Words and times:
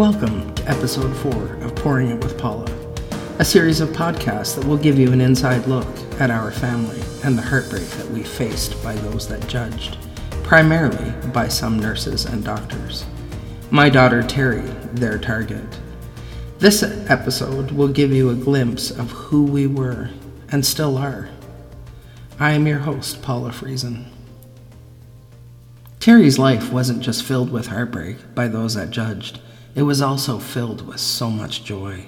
Welcome 0.00 0.54
to 0.54 0.66
episode 0.66 1.14
four 1.14 1.56
of 1.56 1.76
Pouring 1.76 2.08
It 2.08 2.24
with 2.24 2.38
Paula, 2.38 2.64
a 3.38 3.44
series 3.44 3.82
of 3.82 3.90
podcasts 3.90 4.56
that 4.56 4.64
will 4.64 4.78
give 4.78 4.98
you 4.98 5.12
an 5.12 5.20
inside 5.20 5.66
look 5.66 5.86
at 6.18 6.30
our 6.30 6.50
family 6.50 7.02
and 7.22 7.36
the 7.36 7.42
heartbreak 7.42 7.86
that 7.86 8.08
we 8.08 8.22
faced 8.22 8.82
by 8.82 8.94
those 8.94 9.28
that 9.28 9.46
judged, 9.46 9.98
primarily 10.42 11.10
by 11.32 11.48
some 11.48 11.78
nurses 11.78 12.24
and 12.24 12.42
doctors. 12.42 13.04
My 13.70 13.90
daughter 13.90 14.22
Terry, 14.22 14.62
their 14.94 15.18
target. 15.18 15.78
This 16.60 16.82
episode 16.82 17.70
will 17.70 17.88
give 17.88 18.10
you 18.10 18.30
a 18.30 18.34
glimpse 18.34 18.90
of 18.90 19.10
who 19.10 19.44
we 19.44 19.66
were 19.66 20.08
and 20.50 20.64
still 20.64 20.96
are. 20.96 21.28
I 22.38 22.52
am 22.52 22.66
your 22.66 22.78
host, 22.78 23.20
Paula 23.20 23.50
Friesen. 23.50 24.06
Terry's 25.98 26.38
life 26.38 26.72
wasn't 26.72 27.02
just 27.02 27.22
filled 27.22 27.52
with 27.52 27.66
heartbreak 27.66 28.34
by 28.34 28.48
those 28.48 28.72
that 28.76 28.88
judged, 28.88 29.40
it 29.74 29.82
was 29.82 30.02
also 30.02 30.38
filled 30.38 30.86
with 30.86 31.00
so 31.00 31.30
much 31.30 31.64
joy. 31.64 32.06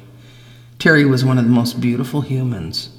Terry 0.78 1.04
was 1.04 1.24
one 1.24 1.38
of 1.38 1.44
the 1.44 1.50
most 1.50 1.80
beautiful 1.80 2.22
humans, 2.22 2.90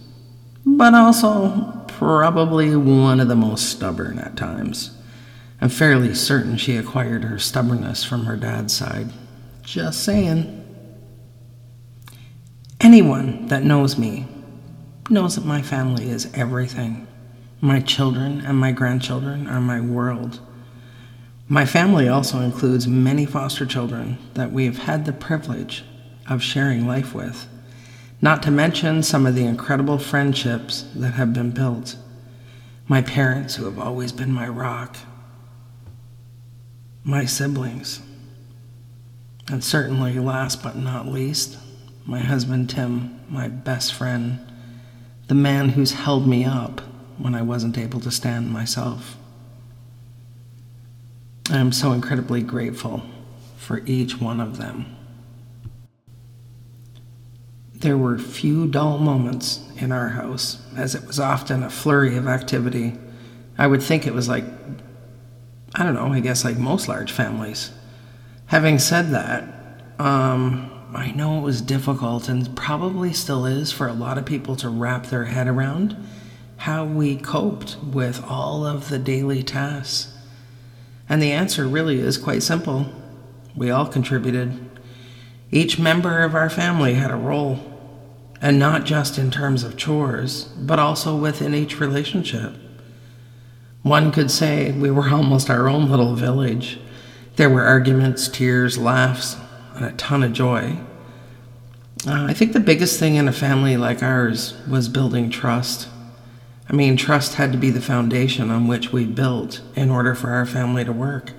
but 0.66 0.94
also 0.94 1.84
probably 1.88 2.76
one 2.76 3.20
of 3.20 3.28
the 3.28 3.36
most 3.36 3.70
stubborn 3.70 4.20
at 4.20 4.38
times. 4.38 4.98
I'm 5.62 5.70
fairly 5.70 6.14
certain 6.14 6.58
she 6.58 6.78
acquired 6.78 7.24
her 7.24 7.40
stubbornness 7.40 8.04
from 8.04 8.26
her 8.26 8.36
dad's 8.36 8.74
side. 8.76 9.12
Just 9.64 10.04
saying. 10.04 10.60
Anyone 12.82 13.48
that 13.48 13.64
knows 13.64 13.98
me 13.98 14.28
knows 15.10 15.36
that 15.36 15.46
my 15.46 15.62
family 15.62 16.10
is 16.10 16.30
everything. 16.34 17.08
My 17.62 17.80
children 17.80 18.42
and 18.42 18.58
my 18.58 18.74
grandchildren 18.74 19.48
are 19.48 19.62
my 19.62 19.80
world. 19.80 20.42
My 21.54 21.68
family 21.68 22.08
also 22.08 22.40
includes 22.40 22.88
many 22.88 23.28
foster 23.28 23.64
children 23.64 24.18
that 24.34 24.52
we 24.52 24.66
have 24.66 24.80
had 24.80 25.06
the 25.06 25.14
privilege 25.14 25.86
of 26.28 26.42
sharing 26.42 26.88
life 26.88 27.14
with, 27.14 27.48
not 28.24 28.42
to 28.42 28.50
mention 28.50 29.04
some 29.04 29.28
of 29.28 29.36
the 29.36 29.46
incredible 29.46 30.00
friendships 30.00 30.84
that 30.96 31.12
have 31.12 31.32
been 31.32 31.52
built. 31.52 31.96
My 32.88 33.04
parents, 33.04 33.54
who 33.54 33.66
have 33.66 33.78
always 33.78 34.12
been 34.12 34.34
my 34.34 34.48
rock, 34.48 34.98
my 37.04 37.24
siblings, 37.24 38.02
and 39.48 39.64
certainly, 39.64 40.18
last 40.18 40.64
but 40.64 40.76
not 40.76 41.06
least, 41.06 41.60
my 42.08 42.18
husband 42.18 42.72
Tim, 42.72 43.20
my 43.30 43.48
best 43.48 43.94
friend, 43.94 44.40
the 45.28 45.36
man 45.36 45.70
who's 45.70 45.92
held 45.92 46.28
me 46.28 46.46
up 46.46 46.82
when 47.20 47.36
I 47.36 47.44
wasn't 47.44 47.78
able 47.78 48.00
to 48.00 48.10
stand 48.10 48.50
myself. 48.50 49.18
I 51.50 51.58
am 51.58 51.74
so 51.74 51.92
incredibly 51.92 52.42
grateful 52.42 53.04
for 53.58 53.82
each 53.86 54.20
one 54.20 54.40
of 54.40 54.58
them. 54.58 54.96
There 57.74 57.98
were 57.98 58.18
few 58.18 58.66
dull 58.68 58.98
moments 58.98 59.60
in 59.76 59.92
our 59.92 60.10
house, 60.10 60.66
as 60.78 60.96
it 60.96 61.06
was 61.06 61.20
often 61.20 61.62
a 61.62 61.70
flurry 61.70 62.16
of 62.16 62.28
activity. 62.28 62.98
I 63.58 63.68
would 63.68 63.84
think 63.84 64.08
it 64.08 64.14
was 64.14 64.30
like, 64.30 64.46
I 65.76 65.84
don't 65.84 65.96
know, 65.96 66.14
I 66.14 66.22
guess 66.22 66.46
like 66.46 66.58
most 66.58 66.88
large 66.88 67.12
families. 67.12 67.72
Having 68.46 68.80
said 68.80 69.10
that, 69.12 69.44
um, 70.00 70.72
I 70.96 71.12
know 71.12 71.40
it 71.40 71.42
was 71.42 71.62
difficult 71.62 72.30
and 72.30 72.56
probably 72.56 73.12
still 73.12 73.46
is 73.46 73.70
for 73.72 73.88
a 73.88 73.94
lot 73.94 74.18
of 74.18 74.26
people 74.26 74.56
to 74.58 74.70
wrap 74.70 75.08
their 75.08 75.26
head 75.26 75.48
around 75.48 75.98
how 76.56 76.86
we 76.86 77.18
coped 77.18 77.76
with 77.84 78.24
all 78.24 78.66
of 78.66 78.88
the 78.88 79.00
daily 79.00 79.44
tasks 79.44 80.13
and 81.10 81.22
the 81.22 81.32
answer 81.32 81.68
really 81.68 82.00
is 82.00 82.18
quite 82.18 82.44
simple. 82.44 82.88
We 83.56 83.70
all 83.70 83.86
contributed. 83.86 84.70
Each 85.52 85.78
member 85.78 86.24
of 86.24 86.34
our 86.34 86.50
family 86.50 86.96
had 86.96 87.12
a 87.12 87.16
role, 87.16 87.60
and 88.42 88.58
not 88.58 88.86
just 88.86 89.18
in 89.18 89.30
terms 89.30 89.64
of 89.64 89.78
chores, 89.78 90.46
but 90.58 90.80
also 90.80 91.16
within 91.16 91.54
each 91.54 91.80
relationship. 91.80 92.54
One 93.84 94.12
could 94.12 94.32
say 94.32 94.72
we 94.72 94.90
were 94.90 95.10
almost 95.10 95.50
our 95.50 95.68
own 95.68 95.90
little 95.90 96.16
village. 96.16 96.80
There 97.36 97.50
were 97.50 97.66
arguments, 97.66 98.28
tears, 98.28 98.78
laughs, 98.78 99.38
and 99.76 99.86
a 99.86 99.92
ton 99.92 100.24
of 100.24 100.34
joy. 100.34 100.78
Uh, 102.08 102.26
I 102.26 102.34
think 102.34 102.54
the 102.54 102.60
biggest 102.60 103.00
thing 103.00 103.16
in 103.16 103.28
a 103.28 103.34
family 103.34 103.78
like 103.78 104.02
ours 104.02 104.56
was 104.68 104.90
building 104.90 105.30
trust. 105.30 105.88
I 106.70 106.74
mean, 106.74 106.96
trust 106.96 107.36
had 107.36 107.52
to 107.52 107.58
be 107.58 107.70
the 107.70 107.82
foundation 107.82 108.50
on 108.50 108.68
which 108.68 108.94
we 108.94 109.06
built 109.06 109.62
in 109.76 109.90
order 109.90 110.16
for 110.16 110.30
our 110.30 110.46
family 110.46 110.86
to 110.86 110.94
work. 110.94 111.34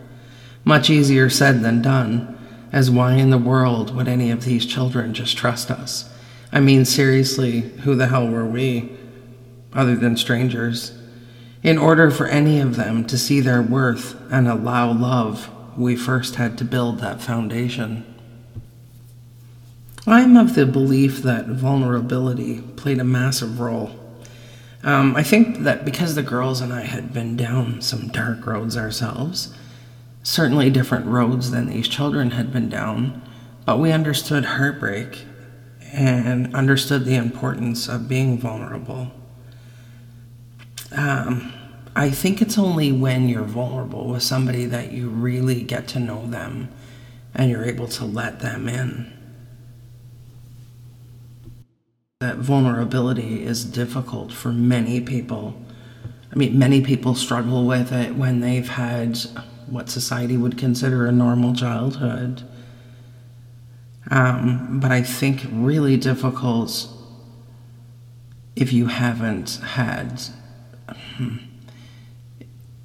Much 0.64 0.90
easier 0.90 1.30
said 1.30 1.62
than 1.62 1.82
done, 1.82 2.38
as 2.72 2.90
why 2.90 3.14
in 3.14 3.30
the 3.30 3.38
world 3.38 3.94
would 3.94 4.08
any 4.08 4.30
of 4.30 4.44
these 4.44 4.66
children 4.66 5.14
just 5.14 5.36
trust 5.36 5.70
us? 5.70 6.10
I 6.52 6.60
mean, 6.60 6.84
seriously, 6.84 7.60
who 7.60 7.94
the 7.94 8.08
hell 8.08 8.28
were 8.28 8.46
we, 8.46 8.96
other 9.72 9.96
than 9.96 10.16
strangers? 10.16 10.96
In 11.62 11.78
order 11.78 12.10
for 12.10 12.26
any 12.26 12.60
of 12.60 12.76
them 12.76 13.06
to 13.06 13.16
see 13.16 13.40
their 13.40 13.62
worth 13.62 14.20
and 14.30 14.46
allow 14.46 14.92
love, 14.92 15.50
we 15.76 15.96
first 15.96 16.36
had 16.36 16.58
to 16.58 16.64
build 16.64 17.00
that 17.00 17.22
foundation. 17.22 18.04
I'm 20.06 20.36
of 20.36 20.54
the 20.54 20.66
belief 20.66 21.22
that 21.22 21.46
vulnerability 21.46 22.60
played 22.60 22.98
a 22.98 23.04
massive 23.04 23.58
role 23.58 24.03
um, 24.84 25.16
I 25.16 25.22
think 25.22 25.60
that 25.60 25.84
because 25.86 26.14
the 26.14 26.22
girls 26.22 26.60
and 26.60 26.72
I 26.72 26.82
had 26.82 27.12
been 27.12 27.36
down 27.36 27.80
some 27.80 28.08
dark 28.08 28.46
roads 28.46 28.76
ourselves, 28.76 29.54
certainly 30.22 30.68
different 30.68 31.06
roads 31.06 31.50
than 31.50 31.66
these 31.66 31.88
children 31.88 32.32
had 32.32 32.52
been 32.52 32.68
down, 32.68 33.22
but 33.64 33.78
we 33.78 33.92
understood 33.92 34.44
heartbreak 34.44 35.24
and 35.92 36.54
understood 36.54 37.06
the 37.06 37.14
importance 37.14 37.88
of 37.88 38.08
being 38.08 38.38
vulnerable. 38.38 39.10
Um, 40.92 41.52
I 41.96 42.10
think 42.10 42.42
it's 42.42 42.58
only 42.58 42.92
when 42.92 43.26
you're 43.28 43.42
vulnerable 43.42 44.08
with 44.08 44.22
somebody 44.22 44.66
that 44.66 44.92
you 44.92 45.08
really 45.08 45.62
get 45.62 45.88
to 45.88 45.98
know 45.98 46.26
them 46.26 46.68
and 47.34 47.50
you're 47.50 47.64
able 47.64 47.88
to 47.88 48.04
let 48.04 48.40
them 48.40 48.68
in 48.68 49.13
that 52.24 52.36
vulnerability 52.36 53.44
is 53.44 53.66
difficult 53.66 54.32
for 54.32 54.50
many 54.50 54.98
people. 54.98 55.54
I 56.32 56.36
mean, 56.36 56.58
many 56.58 56.80
people 56.80 57.14
struggle 57.14 57.66
with 57.66 57.92
it 57.92 58.16
when 58.16 58.40
they've 58.40 58.66
had 58.66 59.18
what 59.66 59.90
society 59.90 60.38
would 60.38 60.56
consider 60.56 61.04
a 61.04 61.12
normal 61.12 61.54
childhood. 61.54 62.42
Um, 64.10 64.80
but 64.80 64.90
I 64.90 65.02
think 65.02 65.46
really 65.52 65.98
difficult 65.98 66.88
if 68.56 68.72
you 68.72 68.86
haven't 68.86 69.56
had, 69.62 70.22
hmm, 71.16 71.36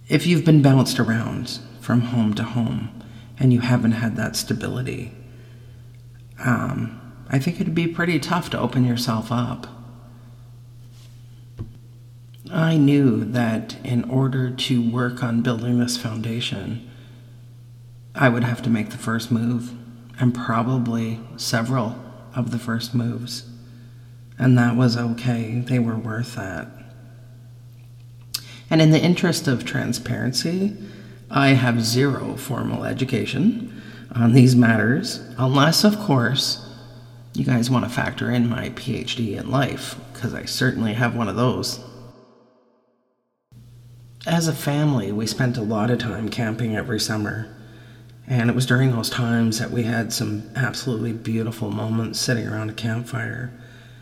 if 0.10 0.28
you've 0.28 0.44
been 0.44 0.62
bounced 0.62 1.00
around 1.00 1.60
from 1.80 2.02
home 2.02 2.34
to 2.34 2.44
home 2.44 2.90
and 3.40 3.54
you 3.54 3.62
haven't 3.62 3.94
had 3.94 4.18
that 4.18 4.36
stability. 4.36 5.14
Um, 6.44 6.99
I 7.30 7.38
think 7.38 7.62
it'd 7.62 7.76
be 7.76 7.88
pretty 7.88 8.20
tough 8.20 8.50
to 8.50 8.60
open 8.60 8.84
yourself 8.84 9.32
up. 9.32 9.68
I 12.52 12.78
knew 12.78 13.24
that 13.26 13.76
in 13.84 14.10
order 14.10 14.50
to 14.50 14.90
work 14.90 15.22
on 15.22 15.42
building 15.42 15.80
this 15.80 15.98
foundation, 15.98 16.90
I 18.16 18.30
would 18.30 18.44
have 18.44 18.64
to 18.64 18.70
make 18.70 18.90
the 18.90 18.98
first 18.98 19.32
move, 19.32 19.72
and 20.20 20.34
probably 20.34 21.20
several 21.38 21.96
of 22.36 22.50
the 22.50 22.58
first 22.58 22.96
moves. 22.96 23.48
And 24.40 24.58
that 24.58 24.76
was 24.76 24.98
okay, 24.98 25.60
they 25.60 25.78
were 25.78 25.98
worth 25.98 26.36
that. 26.36 26.68
And 28.72 28.82
in 28.82 28.90
the 28.92 29.02
interest 29.02 29.48
of 29.48 29.66
transparency, 29.66 30.76
I 31.30 31.50
have 31.50 31.84
zero 31.84 32.36
formal 32.36 32.86
education 32.86 33.82
on 34.14 34.34
these 34.34 34.56
matters, 34.56 35.20
unless, 35.38 35.84
of 35.84 36.00
course, 36.00 36.66
you 37.34 37.46
guys 37.46 37.70
want 37.70 37.86
to 37.86 37.92
factor 37.92 38.32
in 38.32 38.50
my 38.50 38.70
PhD 38.70 39.38
in 39.38 39.50
life, 39.50 39.96
because 40.14 40.34
I 40.34 40.46
certainly 40.46 40.94
have 40.94 41.16
one 41.16 41.28
of 41.28 41.36
those. 41.36 41.80
As 44.28 44.48
a 44.48 44.54
family, 44.54 45.12
we 45.12 45.26
spent 45.26 45.58
a 45.58 45.62
lot 45.62 45.90
of 45.90 46.00
time 46.00 46.30
camping 46.30 46.76
every 46.76 47.00
summer, 47.00 47.56
and 48.28 48.50
it 48.50 48.56
was 48.56 48.66
during 48.66 48.92
those 48.92 49.10
times 49.10 49.60
that 49.60 49.72
we 49.72 49.84
had 49.84 50.12
some 50.12 50.50
absolutely 50.56 51.14
beautiful 51.14 51.72
moments 51.72 52.20
sitting 52.20 52.48
around 52.48 52.70
a 52.70 52.74
campfire. 52.74 53.52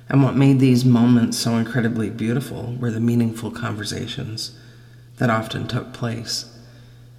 And 0.09 0.23
what 0.23 0.35
made 0.35 0.59
these 0.59 0.85
moments 0.85 1.37
so 1.37 1.57
incredibly 1.57 2.09
beautiful 2.09 2.75
were 2.79 2.91
the 2.91 2.99
meaningful 2.99 3.51
conversations 3.51 4.57
that 5.17 5.29
often 5.29 5.67
took 5.67 5.93
place. 5.93 6.53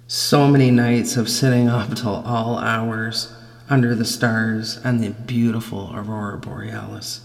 So 0.07 0.47
many 0.47 0.71
nights 0.71 1.15
of 1.15 1.29
sitting 1.29 1.69
up 1.69 1.95
till 1.95 2.15
all 2.15 2.57
hours 2.57 3.31
under 3.69 3.93
the 3.95 4.05
stars 4.05 4.77
and 4.83 5.01
the 5.03 5.09
beautiful 5.11 5.91
aurora 5.95 6.37
borealis. 6.37 7.21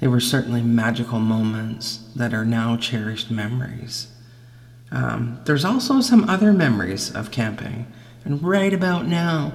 They 0.00 0.06
were 0.08 0.20
certainly 0.20 0.62
magical 0.62 1.18
moments 1.20 1.98
that 2.16 2.32
are 2.34 2.44
now 2.44 2.76
cherished 2.76 3.30
memories. 3.30 4.08
Um, 4.92 5.40
there's 5.44 5.64
also 5.64 6.00
some 6.00 6.28
other 6.28 6.52
memories 6.52 7.14
of 7.14 7.30
camping, 7.30 7.86
and 8.24 8.42
right 8.42 8.72
about 8.72 9.06
now, 9.06 9.52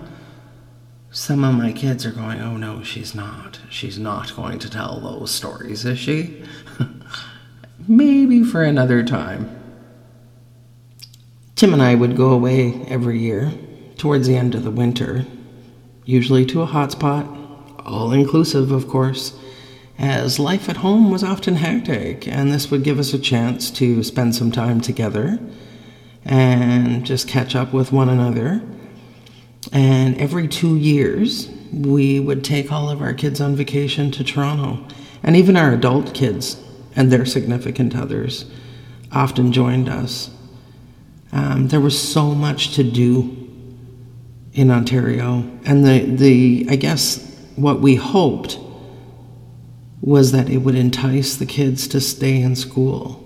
Some 1.12 1.46
of 1.46 1.56
my 1.56 1.72
kids 1.72 2.06
are 2.06 2.12
going, 2.12 2.42
oh 2.42 2.58
no, 2.58 2.84
she's 2.84 3.16
not. 3.16 3.60
She's 3.70 3.98
not 3.98 4.36
going 4.36 4.60
to 4.60 4.70
tell 4.70 5.00
those 5.00 5.32
stories, 5.32 5.86
is 5.86 5.98
she? 5.98 6.44
Maybe 7.88 8.44
for 8.44 8.64
another 8.64 9.02
time. 9.02 9.50
Tim 11.56 11.72
and 11.72 11.82
I 11.82 11.96
would 11.96 12.18
go 12.18 12.32
away 12.32 12.86
every 12.90 13.20
year 13.20 13.52
towards 13.98 14.28
the 14.28 14.36
end 14.36 14.56
of 14.56 14.64
the 14.66 14.72
winter, 14.72 15.26
usually 16.06 16.46
to 16.46 16.62
a 16.62 16.66
hot 16.66 16.92
spot, 16.92 17.28
all 17.80 18.12
inclusive, 18.12 18.72
of 18.72 18.88
course, 18.88 19.38
as 19.98 20.40
life 20.40 20.70
at 20.70 20.78
home 20.78 21.10
was 21.10 21.24
often 21.24 21.56
hectic, 21.56 22.28
and 22.28 22.52
this 22.52 22.70
would 22.70 22.84
give 22.84 23.00
us 23.00 23.14
a 23.14 23.20
chance 23.20 23.72
to 23.72 24.04
spend 24.04 24.36
some 24.36 24.52
time 24.52 24.82
together 24.82 25.40
and 26.24 27.06
just 27.06 27.28
catch 27.28 27.56
up 27.56 27.74
with 27.74 27.92
one 27.92 28.10
another. 28.10 28.62
And 29.72 30.18
every 30.18 30.48
two 30.48 30.76
years, 30.76 31.50
we 31.72 32.20
would 32.20 32.44
take 32.44 32.72
all 32.72 32.90
of 32.90 33.02
our 33.02 33.14
kids 33.14 33.42
on 33.42 33.56
vacation 33.56 34.12
to 34.12 34.24
Toronto, 34.24 34.86
and 35.24 35.36
even 35.36 35.58
our 35.58 35.74
adult 35.74 36.14
kids 36.14 36.62
and 36.96 37.12
their 37.12 37.26
significant 37.26 37.96
others 37.96 38.46
often 39.12 39.52
joined 39.52 39.90
us. 39.90 40.30
Um, 41.32 41.70
there 41.70 41.82
was 41.82 42.00
so 42.00 42.36
much 42.36 42.76
to 42.76 42.84
do 42.84 43.45
in 44.56 44.72
Ontario, 44.72 45.44
and 45.66 45.86
the, 45.86 46.00
the 46.00 46.66
I 46.70 46.78
guess 46.78 47.22
what 47.58 47.82
we 47.82 47.96
hoped 47.96 48.58
was 50.02 50.32
that 50.32 50.50
it 50.50 50.58
would 50.58 50.76
entice 50.76 51.36
the 51.36 51.46
kids 51.46 51.88
to 51.90 52.00
stay 52.00 52.42
in 52.42 52.56
school. 52.56 53.22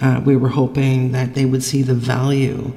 Uh, 0.00 0.20
we 0.24 0.36
were 0.36 0.50
hoping 0.50 1.12
that 1.12 1.34
they 1.34 1.46
would 1.46 1.62
see 1.62 1.82
the 1.82 1.94
value 1.94 2.72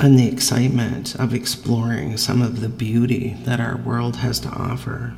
and 0.00 0.18
the 0.18 0.28
excitement 0.28 1.14
of 1.14 1.32
exploring 1.32 2.16
some 2.18 2.42
of 2.42 2.60
the 2.60 2.68
beauty 2.68 3.36
that 3.44 3.58
our 3.58 3.78
world 3.78 4.16
has 4.16 4.38
to 4.40 4.48
offer. 4.50 5.16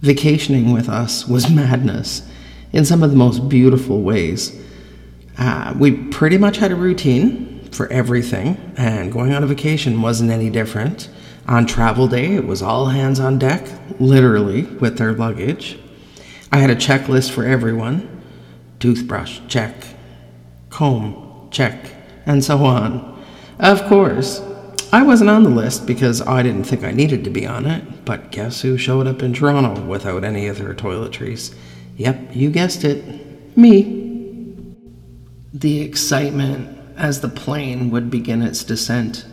Vacationing 0.00 0.72
with 0.72 0.88
us 0.88 1.26
was 1.28 1.48
madness 1.54 2.28
in 2.72 2.84
some 2.84 3.02
of 3.04 3.10
the 3.10 3.16
most 3.16 3.48
beautiful 3.48 4.02
ways. 4.02 4.60
Uh, 5.38 5.72
we 5.78 5.92
pretty 5.92 6.36
much 6.36 6.56
had 6.56 6.72
a 6.72 6.76
routine 6.76 7.47
for 7.78 7.86
everything, 7.92 8.74
and 8.76 9.12
going 9.12 9.32
on 9.32 9.44
a 9.44 9.46
vacation 9.46 10.02
wasn't 10.02 10.32
any 10.32 10.50
different. 10.50 11.08
On 11.46 11.64
travel 11.64 12.08
day, 12.08 12.34
it 12.34 12.44
was 12.44 12.60
all 12.60 12.86
hands 12.86 13.20
on 13.20 13.38
deck, 13.38 13.64
literally, 14.00 14.64
with 14.64 14.98
their 14.98 15.12
luggage. 15.12 15.78
I 16.50 16.58
had 16.58 16.70
a 16.70 16.74
checklist 16.74 17.30
for 17.30 17.44
everyone 17.44 18.20
toothbrush, 18.80 19.38
check, 19.46 19.76
comb, 20.70 21.48
check, 21.52 21.78
and 22.26 22.42
so 22.42 22.64
on. 22.64 23.24
Of 23.60 23.84
course, 23.84 24.42
I 24.92 25.04
wasn't 25.04 25.30
on 25.30 25.44
the 25.44 25.50
list 25.50 25.86
because 25.86 26.20
I 26.20 26.42
didn't 26.42 26.64
think 26.64 26.82
I 26.82 26.90
needed 26.90 27.22
to 27.24 27.30
be 27.30 27.46
on 27.46 27.64
it, 27.64 28.04
but 28.04 28.32
guess 28.32 28.60
who 28.62 28.76
showed 28.76 29.06
up 29.06 29.22
in 29.22 29.32
Toronto 29.32 29.80
without 29.82 30.24
any 30.24 30.48
of 30.48 30.58
their 30.58 30.74
toiletries? 30.74 31.54
Yep, 31.96 32.34
you 32.34 32.50
guessed 32.50 32.82
it. 32.82 33.56
Me. 33.56 34.74
The 35.54 35.80
excitement 35.80 36.77
as 36.98 37.20
the 37.20 37.28
plane 37.28 37.90
would 37.90 38.10
begin 38.10 38.42
its 38.42 38.64
descent 38.64 39.24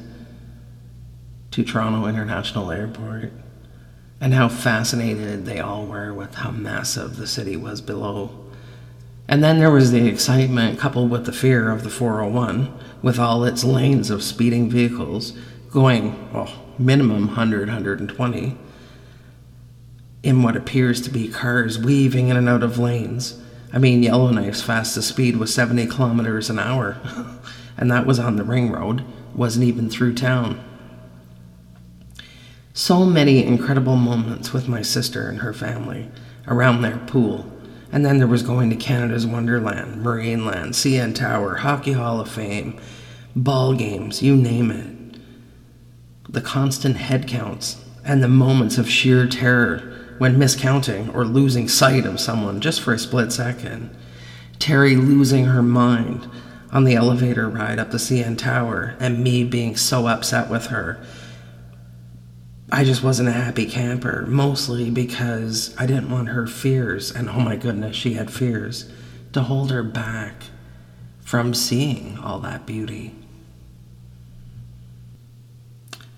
to 1.52 1.64
Toronto 1.64 2.08
International 2.08 2.72
Airport, 2.72 3.32
and 4.22 4.34
how 4.34 4.48
fascinated 4.48 5.46
they 5.46 5.60
all 5.60 5.86
were 5.86 6.14
with 6.14 6.36
how 6.36 6.52
massive 6.52 7.18
the 7.18 7.28
city 7.28 7.58
was 7.58 7.82
below. 7.82 8.30
And 9.28 9.44
then 9.44 9.60
there 9.60 9.72
was 9.72 9.92
the 9.92 10.08
excitement 10.08 10.80
coupled 10.80 11.10
with 11.10 11.26
the 11.26 11.34
fear 11.34 11.72
of 11.72 11.84
the 11.84 11.90
401, 11.90 12.72
with 13.02 13.20
all 13.20 13.44
its 13.44 13.64
lanes 13.64 14.10
of 14.10 14.22
speeding 14.22 14.70
vehicles 14.70 15.34
going, 15.72 16.32
well, 16.32 16.52
minimum 16.78 17.28
100, 17.28 17.68
120, 17.68 18.58
in 20.24 20.44
what 20.44 20.56
appears 20.56 21.02
to 21.02 21.10
be 21.10 21.28
cars 21.28 21.80
weaving 21.80 22.30
in 22.30 22.38
and 22.38 22.48
out 22.48 22.64
of 22.64 22.78
lanes. 22.78 23.42
I 23.76 23.78
mean, 23.78 24.02
Yellowknife's 24.02 24.64
fastest 24.64 25.10
speed 25.10 25.38
was 25.38 25.54
70 25.54 25.86
kilometers 25.86 26.50
an 26.50 26.58
hour, 26.58 26.98
and 27.78 27.92
that 27.92 28.08
was 28.08 28.18
on 28.18 28.38
the 28.38 28.44
ring 28.44 28.72
road, 28.72 29.04
wasn't 29.36 29.66
even 29.66 29.90
through 29.90 30.16
town. 30.16 30.64
So 32.74 33.06
many 33.06 33.44
incredible 33.44 33.98
moments 33.98 34.54
with 34.54 34.68
my 34.68 34.82
sister 34.82 35.30
and 35.30 35.40
her 35.40 35.54
family 35.54 36.10
around 36.48 36.82
their 36.82 36.98
pool 36.98 37.52
and 37.96 38.06
then 38.06 38.18
there 38.18 38.28
was 38.28 38.44
going 38.44 38.70
to 38.70 38.76
Canada's 38.76 39.26
Wonderland, 39.26 40.04
Marineland, 40.04 40.72
CN 40.74 41.16
Tower, 41.16 41.56
Hockey 41.56 41.94
Hall 41.94 42.20
of 42.20 42.30
Fame, 42.30 42.78
ball 43.36 43.74
games, 43.74 44.22
you 44.22 44.36
name 44.36 44.70
it. 44.70 45.20
The 46.28 46.42
constant 46.42 46.98
head 46.98 47.26
counts 47.26 47.82
and 48.04 48.22
the 48.22 48.28
moments 48.28 48.78
of 48.78 48.90
sheer 48.90 49.26
terror 49.28 49.95
when 50.18 50.38
miscounting 50.38 51.14
or 51.14 51.26
losing 51.26 51.68
sight 51.68 52.06
of 52.06 52.20
someone 52.20 52.62
just 52.62 52.82
for 52.82 52.94
a 52.94 53.00
split 53.00 53.32
second. 53.32 53.96
Terry 54.60 54.96
losing 54.96 55.46
her 55.46 55.62
mind 55.62 56.30
on 56.72 56.84
the 56.84 56.96
elevator 56.96 57.50
ride 57.50 57.80
up 57.80 57.92
the 57.92 57.98
CN 57.98 58.38
Tower 58.38 58.96
and 59.00 59.24
me 59.24 59.44
being 59.44 59.76
so 59.76 60.08
upset 60.08 60.50
with 60.50 60.68
her 60.68 61.00
I 62.72 62.84
just 62.84 63.04
wasn't 63.04 63.30
a 63.30 63.34
happy 63.34 63.68
camper, 63.68 64.26
mostly 64.28 64.90
because 64.90 65.76
I 65.78 65.86
didn't 65.86 66.10
want 66.10 66.30
her 66.30 66.48
fears, 66.48 67.12
and 67.12 67.30
oh 67.30 67.40
my 67.40 67.56
goodness, 67.56 67.96
she 67.96 68.16
had 68.16 68.32
fears, 68.32 68.92
to 69.34 69.44
hold 69.44 69.70
her 69.70 69.84
back 69.84 70.46
from 71.20 71.54
seeing 71.54 72.18
all 72.18 72.40
that 72.40 72.66
beauty. 72.66 73.14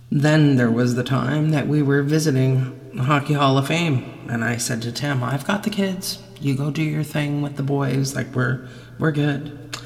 Then 0.10 0.56
there 0.56 0.72
was 0.72 0.96
the 0.96 1.04
time 1.04 1.50
that 1.50 1.68
we 1.68 1.82
were 1.82 2.02
visiting 2.04 2.80
the 2.94 3.04
Hockey 3.04 3.34
Hall 3.34 3.58
of 3.58 3.68
Fame, 3.68 4.28
and 4.30 4.44
I 4.44 4.58
said 4.58 4.82
to 4.84 4.92
Tim, 4.92 5.24
I've 5.24 5.46
got 5.46 5.64
the 5.64 5.70
kids. 5.70 6.24
You 6.40 6.56
go 6.56 6.72
do 6.72 6.84
your 6.84 7.04
thing 7.04 7.42
with 7.42 7.56
the 7.56 7.64
boys, 7.64 8.16
like 8.16 8.34
we're 8.34 8.68
we're 9.00 9.12
good. 9.12 9.78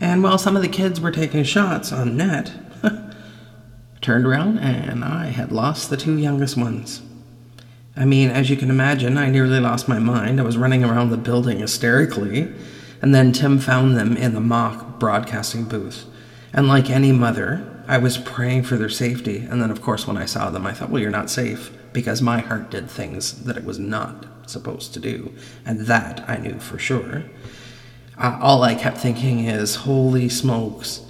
And 0.00 0.22
while 0.22 0.38
some 0.38 0.56
of 0.56 0.62
the 0.62 0.68
kids 0.68 1.00
were 1.00 1.10
taking 1.10 1.44
shots 1.44 1.92
on 1.92 2.16
net, 2.16 2.52
Turned 4.00 4.24
around 4.24 4.58
and 4.58 5.04
I 5.04 5.26
had 5.26 5.52
lost 5.52 5.90
the 5.90 5.96
two 5.96 6.16
youngest 6.16 6.56
ones. 6.56 7.02
I 7.94 8.06
mean, 8.06 8.30
as 8.30 8.48
you 8.48 8.56
can 8.56 8.70
imagine, 8.70 9.18
I 9.18 9.28
nearly 9.28 9.60
lost 9.60 9.88
my 9.88 9.98
mind. 9.98 10.40
I 10.40 10.44
was 10.44 10.56
running 10.56 10.82
around 10.82 11.10
the 11.10 11.18
building 11.18 11.58
hysterically, 11.58 12.50
and 13.02 13.14
then 13.14 13.32
Tim 13.32 13.58
found 13.58 13.96
them 13.96 14.16
in 14.16 14.32
the 14.32 14.40
mock 14.40 14.98
broadcasting 14.98 15.64
booth. 15.64 16.06
And 16.52 16.66
like 16.66 16.88
any 16.88 17.12
mother, 17.12 17.79
I 17.90 17.98
was 17.98 18.18
praying 18.18 18.62
for 18.62 18.76
their 18.76 18.88
safety. 18.88 19.38
And 19.38 19.60
then, 19.60 19.72
of 19.72 19.82
course, 19.82 20.06
when 20.06 20.16
I 20.16 20.24
saw 20.24 20.48
them, 20.48 20.64
I 20.64 20.72
thought, 20.72 20.90
well, 20.90 21.02
you're 21.02 21.10
not 21.10 21.28
safe 21.28 21.72
because 21.92 22.22
my 22.22 22.38
heart 22.38 22.70
did 22.70 22.88
things 22.88 23.42
that 23.42 23.56
it 23.56 23.64
was 23.64 23.80
not 23.80 24.26
supposed 24.48 24.94
to 24.94 25.00
do. 25.00 25.34
And 25.66 25.80
that 25.86 26.24
I 26.30 26.36
knew 26.36 26.60
for 26.60 26.78
sure. 26.78 27.24
Uh, 28.16 28.38
all 28.40 28.62
I 28.62 28.76
kept 28.76 28.98
thinking 28.98 29.44
is, 29.44 29.74
holy 29.74 30.28
smokes, 30.28 31.04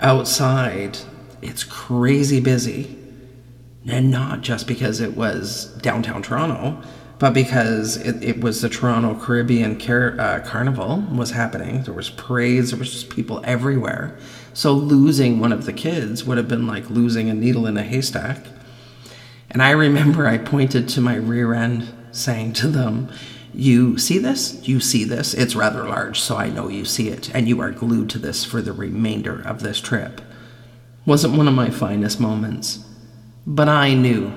outside 0.00 0.98
it's 1.40 1.62
crazy 1.62 2.40
busy. 2.40 2.98
And 3.86 4.10
not 4.10 4.40
just 4.40 4.66
because 4.66 5.00
it 5.00 5.16
was 5.16 5.66
downtown 5.82 6.22
Toronto, 6.22 6.82
but 7.20 7.32
because 7.32 7.96
it, 7.98 8.24
it 8.24 8.40
was 8.40 8.60
the 8.60 8.68
Toronto 8.68 9.14
Caribbean 9.14 9.78
Car- 9.78 10.16
uh, 10.18 10.40
Carnival 10.44 11.04
was 11.12 11.30
happening. 11.30 11.84
There 11.84 11.94
was 11.94 12.10
parades, 12.10 12.70
there 12.70 12.78
was 12.80 12.90
just 12.90 13.10
people 13.10 13.40
everywhere. 13.44 14.18
So 14.54 14.72
losing 14.72 15.38
one 15.38 15.52
of 15.52 15.66
the 15.66 15.72
kids 15.72 16.24
would 16.24 16.38
have 16.38 16.48
been 16.48 16.66
like 16.66 16.88
losing 16.88 17.28
a 17.28 17.34
needle 17.34 17.66
in 17.66 17.76
a 17.76 17.82
haystack. 17.82 18.38
And 19.50 19.62
I 19.62 19.70
remember 19.70 20.26
I 20.26 20.38
pointed 20.38 20.88
to 20.90 21.00
my 21.02 21.16
rear 21.16 21.52
end, 21.52 21.92
saying 22.10 22.54
to 22.54 22.68
them, 22.68 23.12
You 23.52 23.98
see 23.98 24.18
this? 24.18 24.66
You 24.66 24.80
see 24.80 25.04
this? 25.04 25.34
It's 25.34 25.54
rather 25.54 25.84
large, 25.84 26.20
so 26.20 26.36
I 26.36 26.48
know 26.48 26.68
you 26.68 26.86
see 26.86 27.08
it, 27.08 27.34
and 27.34 27.48
you 27.48 27.60
are 27.60 27.70
glued 27.70 28.08
to 28.10 28.18
this 28.18 28.44
for 28.44 28.62
the 28.62 28.72
remainder 28.72 29.42
of 29.42 29.60
this 29.60 29.80
trip 29.80 30.22
wasn't 31.06 31.36
one 31.36 31.48
of 31.48 31.54
my 31.54 31.70
finest 31.70 32.18
moments, 32.18 32.84
but 33.46 33.68
I 33.68 33.94
knew 33.94 34.32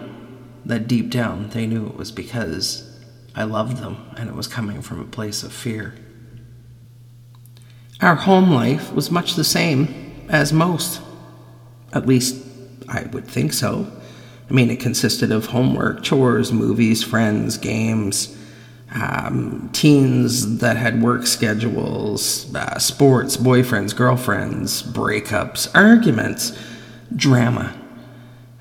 that 0.65 0.87
deep 0.87 1.09
down 1.09 1.49
they 1.49 1.65
knew 1.65 1.87
it 1.87 1.95
was 1.95 2.11
because 2.11 2.99
I 3.35 3.43
loved 3.43 3.77
them 3.77 3.97
and 4.17 4.27
it 4.27 4.35
was 4.35 4.47
coming 4.47 4.81
from 4.81 4.99
a 4.99 5.05
place 5.05 5.43
of 5.43 5.53
fear. 5.53 5.95
Our 8.01 8.15
home 8.15 8.51
life 8.51 8.91
was 8.93 9.09
much 9.09 9.35
the 9.35 9.43
same 9.43 10.06
as 10.29 10.53
most. 10.53 11.01
At 11.93 12.05
least, 12.05 12.43
I 12.89 13.03
would 13.03 13.27
think 13.27 13.53
so. 13.53 13.91
I 14.49 14.53
mean, 14.53 14.69
it 14.69 14.79
consisted 14.79 15.31
of 15.31 15.47
homework, 15.47 16.03
chores, 16.03 16.53
movies, 16.53 17.03
friends, 17.03 17.57
games, 17.57 18.35
um, 18.93 19.69
teens 19.73 20.59
that 20.59 20.77
had 20.77 21.01
work 21.01 21.27
schedules, 21.27 22.53
uh, 22.55 22.79
sports, 22.79 23.35
boyfriends, 23.35 23.95
girlfriends, 23.95 24.81
breakups, 24.83 25.69
arguments, 25.75 26.57
drama, 27.15 27.75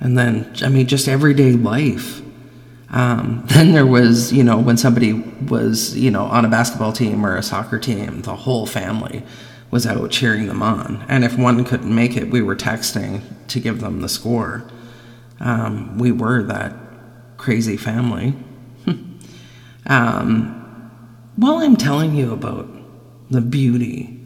and 0.00 0.18
then, 0.18 0.52
I 0.62 0.68
mean, 0.68 0.87
just 0.87 1.08
everyday 1.08 1.52
life. 1.52 2.23
Um, 2.90 3.42
then 3.46 3.73
there 3.73 3.87
was, 3.87 4.32
you 4.32 4.42
know, 4.42 4.58
when 4.58 4.76
somebody 4.76 5.12
was, 5.12 5.96
you 5.96 6.11
know, 6.11 6.25
on 6.25 6.44
a 6.44 6.49
basketball 6.49 6.92
team 6.92 7.25
or 7.25 7.37
a 7.37 7.42
soccer 7.42 7.78
team, 7.78 8.23
the 8.23 8.35
whole 8.35 8.66
family 8.66 9.23
was 9.70 9.87
out 9.87 10.11
cheering 10.11 10.46
them 10.46 10.62
on. 10.62 11.04
And 11.08 11.25
if 11.25 11.37
one 11.37 11.64
couldn't 11.64 11.94
make 11.94 12.16
it, 12.16 12.30
we 12.30 12.42
were 12.42 12.56
texting 12.56 13.23
to 13.49 13.61
give 13.61 13.80
them 13.80 14.00
the 14.00 14.08
score. 14.08 14.68
Um, 15.40 15.99
we 15.99 16.12
were 16.12 16.42
that 16.44 16.75
crazy 17.37 17.76
family. 17.76 18.35
um, 19.87 20.90
while 21.37 21.58
I'm 21.58 21.76
telling 21.76 22.14
you 22.14 22.32
about 22.32 22.68
the 23.30 23.40
beauty 23.40 24.20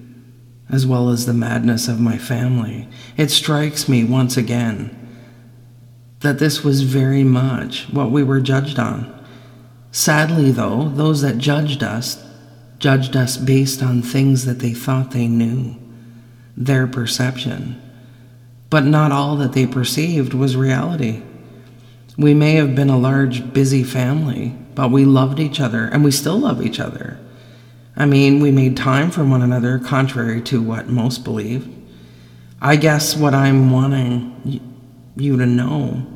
as 0.70 0.86
well 0.86 1.08
as 1.08 1.26
the 1.26 1.32
madness 1.32 1.88
of 1.88 2.00
my 2.00 2.16
family, 2.16 2.88
it 3.16 3.30
strikes 3.30 3.88
me 3.88 4.04
once 4.04 4.36
again 4.36 4.96
that 6.20 6.38
this 6.38 6.62
was 6.62 6.82
very 6.82 7.24
much 7.24 7.88
what 7.90 8.10
we 8.10 8.22
were 8.22 8.40
judged 8.40 8.78
on. 8.78 9.16
Sadly, 9.90 10.50
though, 10.52 10.88
those 10.90 11.22
that 11.22 11.38
judged 11.38 11.82
us 11.82 12.24
judged 12.80 13.14
us 13.14 13.36
based 13.36 13.82
on 13.82 14.02
things 14.02 14.46
that 14.46 14.58
they 14.58 14.72
thought 14.72 15.12
they 15.12 15.28
knew, 15.28 15.76
their 16.56 16.86
perception. 16.86 17.80
But 18.70 18.84
not 18.84 19.12
all 19.12 19.36
that 19.36 19.52
they 19.52 19.66
perceived 19.66 20.34
was 20.34 20.56
reality. 20.56 21.22
We 22.16 22.34
may 22.34 22.54
have 22.54 22.74
been 22.74 22.90
a 22.90 22.98
large, 22.98 23.52
busy 23.52 23.84
family, 23.84 24.56
but 24.74 24.90
we 24.90 25.04
loved 25.04 25.38
each 25.38 25.60
other 25.60 25.84
and 25.84 26.02
we 26.02 26.10
still 26.10 26.38
love 26.38 26.64
each 26.64 26.80
other. 26.80 27.18
I 27.96 28.06
mean, 28.06 28.40
we 28.40 28.50
made 28.50 28.76
time 28.76 29.10
for 29.10 29.24
one 29.24 29.42
another, 29.42 29.78
contrary 29.78 30.40
to 30.42 30.62
what 30.62 30.88
most 30.88 31.22
believe. 31.22 31.68
I 32.62 32.76
guess 32.76 33.16
what 33.16 33.34
I'm 33.34 33.70
wanting 33.70 34.60
you 35.16 35.36
to 35.36 35.46
know 35.46 36.06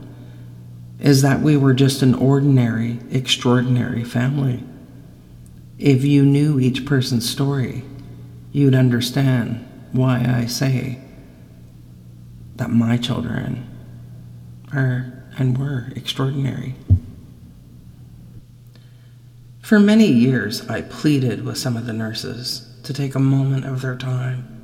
is 0.98 1.22
that 1.22 1.40
we 1.40 1.56
were 1.56 1.74
just 1.74 2.00
an 2.00 2.14
ordinary, 2.14 3.00
extraordinary 3.10 4.04
family. 4.04 4.62
If 5.78 6.04
you 6.04 6.24
knew 6.24 6.60
each 6.60 6.86
person's 6.86 7.28
story, 7.28 7.82
you'd 8.52 8.74
understand 8.74 9.66
why 9.92 10.24
I 10.26 10.46
say 10.46 11.00
that 12.56 12.70
my 12.70 12.96
children 12.96 13.68
are 14.72 15.24
and 15.36 15.58
were 15.58 15.88
extraordinary. 15.96 16.74
For 19.62 19.80
many 19.80 20.06
years, 20.06 20.68
I 20.68 20.82
pleaded 20.82 21.44
with 21.44 21.58
some 21.58 21.76
of 21.76 21.86
the 21.86 21.92
nurses 21.92 22.70
to 22.84 22.92
take 22.92 23.14
a 23.14 23.20
moment 23.20 23.64
of 23.64 23.80
their 23.80 23.96
time 23.96 24.54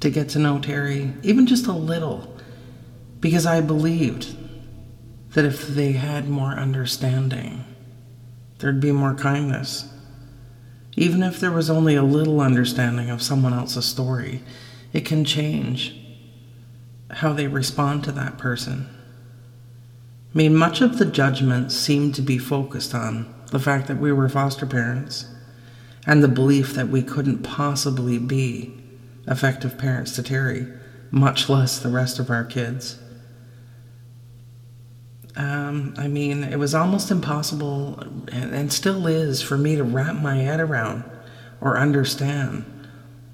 to 0.00 0.10
get 0.10 0.28
to 0.30 0.38
know 0.38 0.58
Terry, 0.58 1.12
even 1.22 1.46
just 1.46 1.66
a 1.66 1.72
little, 1.72 2.36
because 3.20 3.46
I 3.46 3.60
believed 3.60 4.36
that 5.30 5.44
if 5.44 5.66
they 5.68 5.92
had 5.92 6.28
more 6.28 6.52
understanding, 6.52 7.64
there'd 8.58 8.80
be 8.80 8.92
more 8.92 9.14
kindness. 9.14 9.88
Even 10.96 11.22
if 11.22 11.38
there 11.38 11.52
was 11.52 11.68
only 11.68 11.94
a 11.94 12.02
little 12.02 12.40
understanding 12.40 13.10
of 13.10 13.22
someone 13.22 13.52
else's 13.52 13.84
story, 13.84 14.42
it 14.92 15.04
can 15.04 15.24
change 15.24 15.94
how 17.10 17.32
they 17.32 17.46
respond 17.46 18.02
to 18.04 18.12
that 18.12 18.38
person. 18.38 18.88
I 20.34 20.38
mean, 20.38 20.54
much 20.54 20.80
of 20.80 20.98
the 20.98 21.04
judgment 21.04 21.70
seemed 21.72 22.14
to 22.14 22.22
be 22.22 22.38
focused 22.38 22.94
on 22.94 23.32
the 23.50 23.58
fact 23.58 23.88
that 23.88 23.98
we 23.98 24.12
were 24.12 24.28
foster 24.28 24.66
parents 24.66 25.26
and 26.06 26.22
the 26.22 26.28
belief 26.28 26.74
that 26.74 26.88
we 26.88 27.02
couldn't 27.02 27.42
possibly 27.42 28.18
be 28.18 28.72
effective 29.26 29.76
parents 29.76 30.14
to 30.16 30.22
Terry, 30.22 30.66
much 31.10 31.48
less 31.48 31.78
the 31.78 31.88
rest 31.88 32.18
of 32.18 32.30
our 32.30 32.44
kids. 32.44 32.98
Um, 35.36 35.94
I 35.98 36.08
mean, 36.08 36.44
it 36.44 36.58
was 36.58 36.74
almost 36.74 37.10
impossible, 37.10 37.98
and, 38.32 38.54
and 38.54 38.72
still 38.72 39.06
is, 39.06 39.42
for 39.42 39.58
me 39.58 39.76
to 39.76 39.84
wrap 39.84 40.16
my 40.16 40.36
head 40.36 40.60
around 40.60 41.04
or 41.60 41.78
understand 41.78 42.64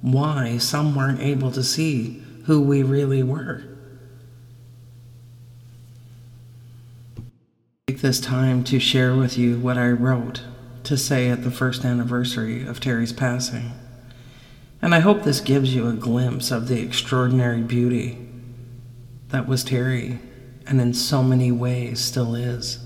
why 0.01 0.59
some 0.59 0.97
weren't 0.97 1.21
able 1.21 1.53
to 1.53 1.63
see 1.63 2.21
who 2.47 2.61
we 2.61 2.83
really 2.83 3.23
were. 3.23 3.63
Take 7.87 8.01
this 8.01 8.21
time 8.21 8.65
to 8.65 8.81
share 8.81 9.15
with 9.15 9.39
you 9.39 9.61
what 9.61 9.79
I 9.79 9.91
wrote 9.91 10.43
to 10.83 10.97
say 10.97 11.31
at 11.31 11.45
the 11.45 11.53
first 11.53 11.85
anniversary 11.85 12.67
of 12.67 12.81
Terry's 12.81 13.13
passing. 13.13 13.71
And 14.81 14.93
I 14.93 14.99
hope 14.99 15.23
this 15.23 15.41
gives 15.41 15.73
you 15.73 15.87
a 15.87 15.93
glimpse 15.93 16.51
of 16.51 16.67
the 16.67 16.81
extraordinary 16.83 17.61
beauty 17.61 18.19
that 19.29 19.47
was 19.47 19.63
Terry 19.63 20.19
and 20.67 20.81
in 20.81 20.95
so 20.95 21.23
many 21.23 21.51
ways 21.53 22.01
still 22.01 22.35
is. 22.35 22.79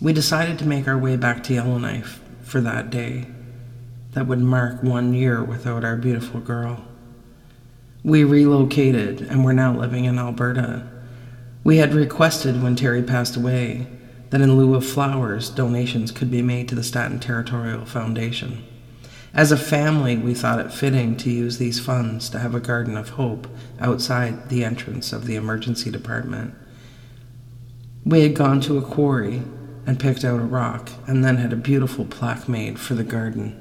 We 0.00 0.12
decided 0.12 0.58
to 0.58 0.66
make 0.66 0.88
our 0.88 0.98
way 0.98 1.16
back 1.16 1.42
to 1.44 1.54
Yellowknife 1.54 2.20
for 2.42 2.60
that 2.60 2.90
day 2.90 3.26
that 4.12 4.26
would 4.26 4.40
mark 4.40 4.82
one 4.82 5.14
year 5.14 5.42
without 5.42 5.84
our 5.84 5.96
beautiful 5.96 6.40
girl. 6.40 6.84
We 8.04 8.24
relocated 8.24 9.22
and 9.22 9.44
we're 9.44 9.52
now 9.52 9.74
living 9.78 10.04
in 10.04 10.18
Alberta. 10.18 10.88
We 11.64 11.76
had 11.76 11.94
requested 11.94 12.62
when 12.62 12.76
Terry 12.76 13.02
passed 13.02 13.36
away 13.36 13.86
that 14.30 14.40
in 14.40 14.56
lieu 14.56 14.74
of 14.74 14.84
flowers, 14.84 15.50
donations 15.50 16.10
could 16.10 16.30
be 16.30 16.42
made 16.42 16.68
to 16.68 16.74
the 16.74 16.82
Stanton 16.82 17.20
Territorial 17.20 17.84
Foundation. 17.84 18.64
As 19.34 19.50
a 19.50 19.56
family, 19.56 20.18
we 20.18 20.34
thought 20.34 20.60
it 20.60 20.72
fitting 20.72 21.16
to 21.16 21.30
use 21.30 21.56
these 21.56 21.80
funds 21.80 22.28
to 22.30 22.38
have 22.38 22.54
a 22.54 22.60
garden 22.60 22.98
of 22.98 23.10
hope 23.10 23.46
outside 23.80 24.50
the 24.50 24.62
entrance 24.62 25.10
of 25.10 25.26
the 25.26 25.36
emergency 25.36 25.90
department. 25.90 26.54
We 28.04 28.22
had 28.22 28.34
gone 28.34 28.60
to 28.62 28.76
a 28.76 28.82
quarry 28.82 29.42
and 29.86 29.98
picked 29.98 30.24
out 30.24 30.40
a 30.40 30.44
rock, 30.44 30.90
and 31.06 31.24
then 31.24 31.38
had 31.38 31.52
a 31.52 31.56
beautiful 31.56 32.04
plaque 32.04 32.48
made 32.48 32.78
for 32.78 32.94
the 32.94 33.02
garden. 33.02 33.58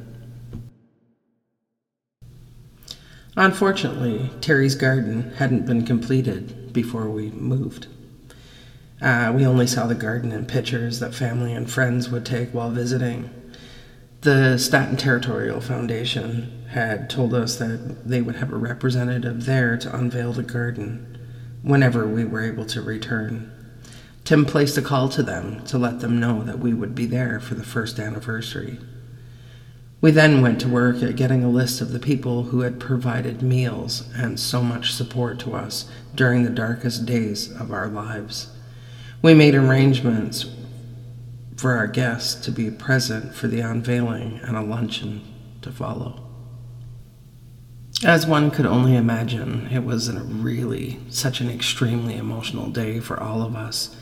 Unfortunately, 3.38 4.30
Terry's 4.42 4.76
garden 4.76 5.32
hadn't 5.38 5.66
been 5.66 5.86
completed 5.86 6.74
before 6.74 7.10
we 7.10 7.32
moved. 7.32 7.88
Uh, 9.02 9.32
we 9.36 9.46
only 9.46 9.66
saw 9.66 9.88
the 9.88 9.96
garden 9.96 10.32
in 10.32 10.46
pictures 10.46 11.00
that 11.00 11.16
family 11.16 11.54
and 11.54 11.72
friends 11.72 12.10
would 12.10 12.26
take 12.26 12.54
while 12.54 12.70
visiting 12.70 13.30
the 14.22 14.56
Stanton 14.60 14.98
Territorial 14.98 15.62
Foundation 15.62 16.66
had 16.70 17.10
told 17.10 17.34
us 17.34 17.56
that 17.56 18.08
they 18.08 18.22
would 18.22 18.36
have 18.36 18.54
a 18.54 18.58
representative 18.58 19.46
there 19.46 19.78
to 19.78 19.96
unveil 19.96 20.32
the 20.32 20.44
garden 20.44 21.18
whenever 21.64 22.08
we 22.08 22.24
were 22.24 22.44
able 22.44 22.66
to 22.66 22.82
return. 22.82 23.52
Tim 24.24 24.46
placed 24.46 24.78
a 24.78 24.82
call 24.84 25.10
to 25.10 25.24
them 25.24 25.66
to 25.66 25.80
let 25.80 26.02
them 26.02 26.20
know 26.20 26.44
that 26.44 26.60
we 26.60 26.72
would 26.72 26.94
be 26.94 27.08
there 27.08 27.40
for 27.40 27.56
the 27.56 27.64
first 27.64 27.98
anniversary. 27.98 28.78
We 30.02 30.12
then 30.12 30.42
went 30.42 30.62
to 30.62 30.68
work 30.68 31.02
at 31.02 31.16
getting 31.16 31.44
a 31.44 31.50
list 31.50 31.82
of 31.82 31.92
the 31.92 32.00
people 32.00 32.44
who 32.44 32.62
had 32.62 32.80
provided 32.80 33.42
meals 33.42 34.08
and 34.16 34.40
so 34.40 34.62
much 34.62 34.94
support 34.94 35.40
to 35.40 35.54
us 35.54 35.90
during 36.14 36.44
the 36.44 36.52
darkest 36.52 37.08
days 37.08 37.52
of 37.52 37.72
our 37.72 37.88
lives. 37.88 38.50
We 39.24 39.34
made 39.34 39.56
arrangements 39.56 40.46
for 41.62 41.76
our 41.76 41.86
guests 41.86 42.44
to 42.44 42.52
be 42.52 42.72
present 42.72 43.36
for 43.36 43.48
the 43.48 43.60
unveiling 43.60 44.40
and 44.42 44.58
a 44.58 44.62
luncheon 44.64 45.22
to 45.62 45.72
follow. 45.72 46.20
As 48.04 48.26
one 48.26 48.50
could 48.50 48.66
only 48.66 48.96
imagine, 48.96 49.68
it 49.72 49.84
was 49.84 50.08
a 50.08 50.24
really 50.24 51.00
such 51.12 51.40
an 51.40 51.52
extremely 51.52 52.18
emotional 52.18 52.72
day 52.72 53.00
for 53.00 53.22
all 53.22 53.44
of 53.44 53.56
us 53.56 53.96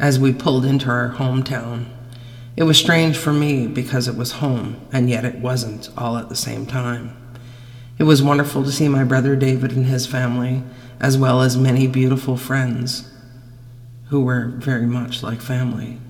as 0.00 0.18
we 0.18 0.32
pulled 0.32 0.64
into 0.64 0.90
our 0.90 1.10
hometown. 1.10 1.86
It 2.56 2.64
was 2.64 2.76
strange 2.76 3.16
for 3.16 3.32
me 3.32 3.68
because 3.68 4.08
it 4.08 4.16
was 4.16 4.42
home, 4.42 4.80
and 4.92 5.08
yet 5.08 5.24
it 5.24 5.36
wasn't 5.36 5.90
all 5.96 6.16
at 6.16 6.28
the 6.28 6.34
same 6.34 6.66
time. 6.66 7.16
It 8.00 8.02
was 8.02 8.20
wonderful 8.20 8.64
to 8.64 8.72
see 8.72 8.88
my 8.88 9.04
brother 9.04 9.36
David 9.36 9.70
and 9.70 9.86
his 9.86 10.08
family, 10.08 10.64
as 10.98 11.16
well 11.16 11.42
as 11.42 11.56
many 11.56 11.86
beautiful 11.86 12.36
friends 12.36 13.08
who 14.08 14.22
were 14.22 14.48
very 14.56 14.86
much 14.86 15.22
like 15.22 15.40
family. 15.40 16.00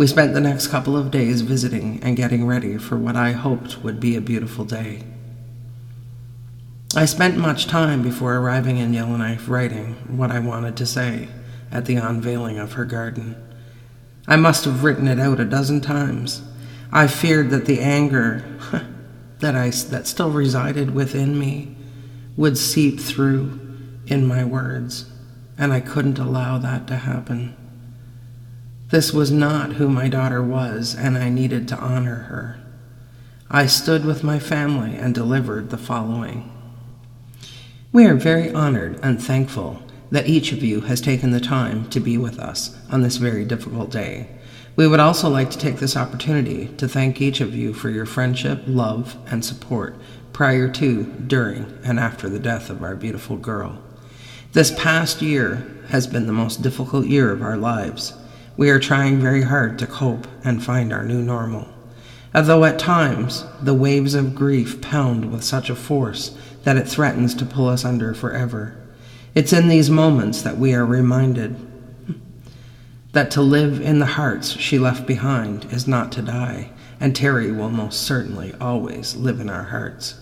We 0.00 0.06
spent 0.06 0.32
the 0.32 0.40
next 0.40 0.68
couple 0.68 0.96
of 0.96 1.10
days 1.10 1.42
visiting 1.42 2.00
and 2.02 2.16
getting 2.16 2.46
ready 2.46 2.78
for 2.78 2.96
what 2.96 3.16
I 3.16 3.32
hoped 3.32 3.84
would 3.84 4.00
be 4.00 4.16
a 4.16 4.22
beautiful 4.22 4.64
day. 4.64 5.02
I 6.96 7.04
spent 7.04 7.36
much 7.36 7.66
time 7.66 8.02
before 8.02 8.34
arriving 8.34 8.78
in 8.78 8.94
Yellowknife 8.94 9.46
writing 9.46 9.96
what 10.16 10.30
I 10.30 10.38
wanted 10.38 10.74
to 10.78 10.86
say 10.86 11.28
at 11.70 11.84
the 11.84 11.96
unveiling 11.96 12.58
of 12.58 12.72
her 12.72 12.86
garden. 12.86 13.36
I 14.26 14.36
must 14.36 14.64
have 14.64 14.84
written 14.84 15.06
it 15.06 15.20
out 15.20 15.38
a 15.38 15.44
dozen 15.44 15.82
times. 15.82 16.40
I 16.90 17.06
feared 17.06 17.50
that 17.50 17.66
the 17.66 17.80
anger 17.80 18.42
that 19.40 19.54
I 19.54 19.68
that 19.68 20.06
still 20.06 20.30
resided 20.30 20.94
within 20.94 21.38
me 21.38 21.76
would 22.38 22.56
seep 22.56 23.00
through 23.00 23.60
in 24.06 24.26
my 24.26 24.44
words, 24.44 25.12
and 25.58 25.74
I 25.74 25.80
couldn't 25.80 26.18
allow 26.18 26.56
that 26.56 26.86
to 26.86 26.96
happen. 26.96 27.54
This 28.90 29.12
was 29.12 29.30
not 29.30 29.74
who 29.74 29.88
my 29.88 30.08
daughter 30.08 30.42
was, 30.42 30.96
and 30.96 31.16
I 31.16 31.28
needed 31.28 31.68
to 31.68 31.78
honor 31.78 32.26
her. 32.28 32.60
I 33.48 33.66
stood 33.66 34.04
with 34.04 34.24
my 34.24 34.40
family 34.40 34.96
and 34.96 35.14
delivered 35.14 35.70
the 35.70 35.78
following 35.78 36.50
We 37.92 38.06
are 38.06 38.16
very 38.16 38.52
honored 38.52 38.98
and 39.00 39.22
thankful 39.22 39.80
that 40.10 40.28
each 40.28 40.50
of 40.50 40.64
you 40.64 40.80
has 40.82 41.00
taken 41.00 41.30
the 41.30 41.38
time 41.38 41.88
to 41.90 42.00
be 42.00 42.18
with 42.18 42.40
us 42.40 42.76
on 42.90 43.02
this 43.02 43.16
very 43.16 43.44
difficult 43.44 43.90
day. 43.90 44.28
We 44.74 44.88
would 44.88 44.98
also 44.98 45.28
like 45.28 45.50
to 45.50 45.58
take 45.58 45.76
this 45.76 45.96
opportunity 45.96 46.66
to 46.78 46.88
thank 46.88 47.20
each 47.20 47.40
of 47.40 47.54
you 47.54 47.72
for 47.72 47.90
your 47.90 48.06
friendship, 48.06 48.64
love, 48.66 49.16
and 49.30 49.44
support 49.44 49.94
prior 50.32 50.68
to, 50.68 51.04
during, 51.04 51.78
and 51.84 52.00
after 52.00 52.28
the 52.28 52.40
death 52.40 52.70
of 52.70 52.82
our 52.82 52.96
beautiful 52.96 53.36
girl. 53.36 53.80
This 54.52 54.72
past 54.76 55.22
year 55.22 55.64
has 55.90 56.08
been 56.08 56.26
the 56.26 56.32
most 56.32 56.60
difficult 56.62 57.06
year 57.06 57.30
of 57.30 57.40
our 57.42 57.56
lives. 57.56 58.14
We 58.60 58.68
are 58.68 58.78
trying 58.78 59.20
very 59.20 59.40
hard 59.40 59.78
to 59.78 59.86
cope 59.86 60.26
and 60.44 60.62
find 60.62 60.92
our 60.92 61.02
new 61.02 61.22
normal. 61.22 61.66
Although 62.34 62.66
at 62.66 62.78
times 62.78 63.46
the 63.62 63.72
waves 63.72 64.12
of 64.12 64.34
grief 64.34 64.82
pound 64.82 65.32
with 65.32 65.42
such 65.42 65.70
a 65.70 65.74
force 65.74 66.36
that 66.64 66.76
it 66.76 66.86
threatens 66.86 67.34
to 67.36 67.46
pull 67.46 67.70
us 67.70 67.86
under 67.86 68.12
forever, 68.12 68.76
it's 69.34 69.54
in 69.54 69.68
these 69.68 69.88
moments 69.88 70.42
that 70.42 70.58
we 70.58 70.74
are 70.74 70.84
reminded 70.84 71.56
that 73.12 73.30
to 73.30 73.40
live 73.40 73.80
in 73.80 73.98
the 73.98 74.04
hearts 74.04 74.50
she 74.50 74.78
left 74.78 75.06
behind 75.06 75.64
is 75.72 75.88
not 75.88 76.12
to 76.12 76.20
die, 76.20 76.70
and 77.00 77.16
Terry 77.16 77.50
will 77.50 77.70
most 77.70 78.02
certainly 78.02 78.52
always 78.60 79.16
live 79.16 79.40
in 79.40 79.48
our 79.48 79.64
hearts. 79.64 80.20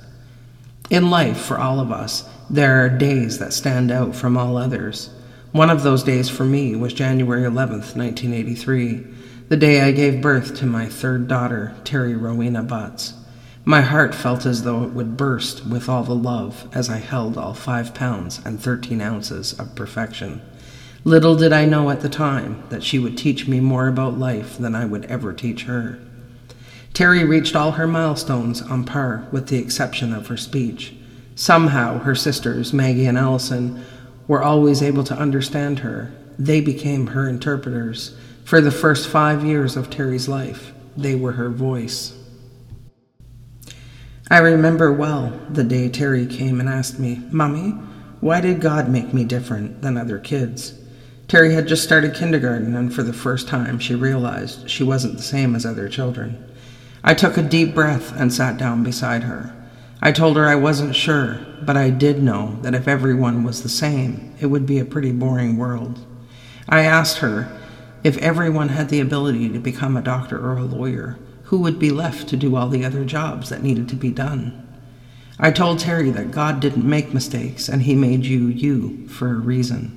In 0.91 1.11
life, 1.11 1.39
for 1.39 1.59
all 1.59 1.81
of 1.81 1.91
us, 1.91 2.23
there 2.49 2.85
are 2.85 2.89
days 2.89 3.41
that 3.41 3.53
stand 3.53 3.91
out 3.91 4.15
from 4.15 4.37
all 4.37 4.57
others. 4.57 5.11
One 5.53 5.71
of 5.71 5.83
those 5.83 6.03
days 6.03 6.29
for 6.29 6.45
me 6.45 6.77
was 6.77 6.93
January 6.93 7.43
11th, 7.43 7.97
1983, 7.97 9.07
the 9.49 9.57
day 9.57 9.81
I 9.81 9.93
gave 9.93 10.21
birth 10.21 10.55
to 10.57 10.67
my 10.67 10.85
third 10.85 11.27
daughter, 11.27 11.75
Terry 11.85 12.15
Rowena 12.15 12.63
Butts. 12.63 13.15
My 13.65 13.81
heart 13.81 14.15
felt 14.15 14.45
as 14.45 14.65
though 14.65 14.85
it 14.85 14.91
would 14.91 15.17
burst 15.17 15.65
with 15.65 15.89
all 15.89 16.05
the 16.05 16.15
love 16.15 16.69
as 16.75 16.91
I 16.91 16.99
held 16.99 17.39
all 17.39 17.55
five 17.55 17.95
pounds 17.95 18.43
and 18.45 18.61
thirteen 18.61 19.01
ounces 19.01 19.59
of 19.59 19.75
perfection. 19.75 20.43
Little 21.03 21.35
did 21.35 21.55
I 21.55 21.65
know 21.65 21.89
at 21.89 22.03
the 22.03 22.11
time 22.11 22.63
that 22.69 22.85
she 22.85 22.99
would 22.99 23.17
teach 23.17 23.49
me 23.49 23.59
more 23.59 23.89
about 23.89 24.19
life 24.19 24.59
than 24.59 24.75
I 24.75 24.85
would 24.85 25.07
ever 25.07 25.33
teach 25.33 25.63
her. 25.65 25.99
Terry 26.93 27.25
reached 27.25 27.57
all 27.57 27.73
her 27.73 27.87
milestones 27.87 28.61
on 28.61 28.85
par 28.85 29.27
with 29.33 29.49
the 29.49 29.57
exception 29.57 30.13
of 30.13 30.27
her 30.27 30.37
speech. 30.37 30.93
Somehow, 31.35 32.01
her 32.01 32.15
sisters, 32.15 32.75
Maggie 32.75 33.07
and 33.07 33.17
Allison, 33.17 33.83
were 34.29 34.43
always 34.43 34.83
able 34.83 35.03
to 35.03 35.19
understand 35.19 35.81
her. 35.81 36.13
They 36.39 36.61
became 36.61 37.09
her 37.09 37.29
interpreters. 37.29 38.17
For 38.45 38.61
the 38.61 38.71
first 38.71 39.09
five 39.09 39.45
years 39.45 39.77
of 39.77 39.91
Terry's 39.91 40.29
life, 40.29 40.73
they 40.97 41.17
were 41.17 41.33
her 41.33 41.51
voice. 41.51 42.15
I 44.31 44.39
remember 44.39 44.93
well 44.93 45.39
the 45.49 45.65
day 45.65 45.89
Terry 45.89 46.27
came 46.27 46.61
and 46.61 46.69
asked 46.69 46.99
me, 46.99 47.23
Mummy, 47.31 47.71
why 48.21 48.41
did 48.41 48.61
God 48.61 48.89
make 48.89 49.15
me 49.15 49.25
different 49.25 49.81
than 49.81 49.97
other 49.97 50.19
kids? 50.19 50.79
Terry 51.29 51.55
had 51.55 51.69
just 51.69 51.85
started 51.85 52.15
kindergarten, 52.15 52.75
and 52.75 52.93
for 52.93 53.03
the 53.03 53.13
first 53.13 53.49
time 53.49 53.79
she 53.79 53.95
realized 53.95 54.69
she 54.69 54.83
wasn't 54.83 55.17
the 55.17 55.23
same 55.23 55.55
as 55.55 55.65
other 55.65 55.89
children. 55.89 56.45
I 57.05 57.15
took 57.15 57.37
a 57.37 57.43
deep 57.43 57.75
breath 57.75 58.19
and 58.19 58.33
sat 58.33 58.59
down 58.59 58.83
beside 58.83 59.23
her. 59.25 59.55
I 60.01 60.13
told 60.13 60.37
her 60.37 60.47
I 60.47 60.55
wasn't 60.55 60.95
sure, 60.95 61.41
but 61.61 61.77
I 61.77 61.91
did 61.91 62.23
know 62.23 62.59
that 62.63 62.75
if 62.75 62.87
everyone 62.87 63.43
was 63.43 63.63
the 63.63 63.69
same, 63.69 64.35
it 64.41 64.47
would 64.47 64.65
be 64.65 64.79
a 64.79 64.85
pretty 64.85 65.11
boring 65.11 65.57
world. 65.57 66.05
I 66.69 66.83
asked 66.83 67.19
her 67.19 67.51
if 68.05 68.17
everyone 68.19 68.69
had 68.69 68.91
the 68.91 69.01
ability 69.01 69.49
to 69.49 69.59
become 69.59 69.97
a 69.97 70.03
doctor 70.03 70.39
or 70.39 70.57
a 70.57 70.63
lawyer, 70.63 71.19
who 71.45 71.59
would 71.59 71.79
be 71.79 71.91
left 71.91 72.29
to 72.29 72.37
do 72.37 72.55
all 72.55 72.69
the 72.69 72.85
other 72.85 73.05
jobs 73.05 73.49
that 73.49 73.63
needed 73.63 73.89
to 73.89 73.97
be 73.97 74.11
done? 74.11 74.65
I 75.41 75.51
told 75.51 75.79
Terry 75.79 76.11
that 76.11 76.31
God 76.31 76.61
didn't 76.61 76.89
make 76.89 77.15
mistakes 77.15 77.69
and 77.69 77.83
He 77.83 77.95
made 77.95 78.25
you 78.25 78.47
you 78.47 79.09
for 79.09 79.31
a 79.31 79.39
reason. 79.39 79.95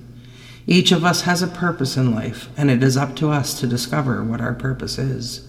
Each 0.66 0.92
of 0.92 1.04
us 1.04 1.22
has 1.22 1.42
a 1.42 1.48
purpose 1.48 1.98
in 1.98 2.14
life, 2.14 2.50
and 2.56 2.72
it 2.72 2.82
is 2.82 2.96
up 2.96 3.16
to 3.18 3.32
us 3.32 3.60
to 3.60 3.68
discover 3.68 4.24
what 4.24 4.42
our 4.42 4.54
purpose 4.54 4.98
is. 4.98 5.48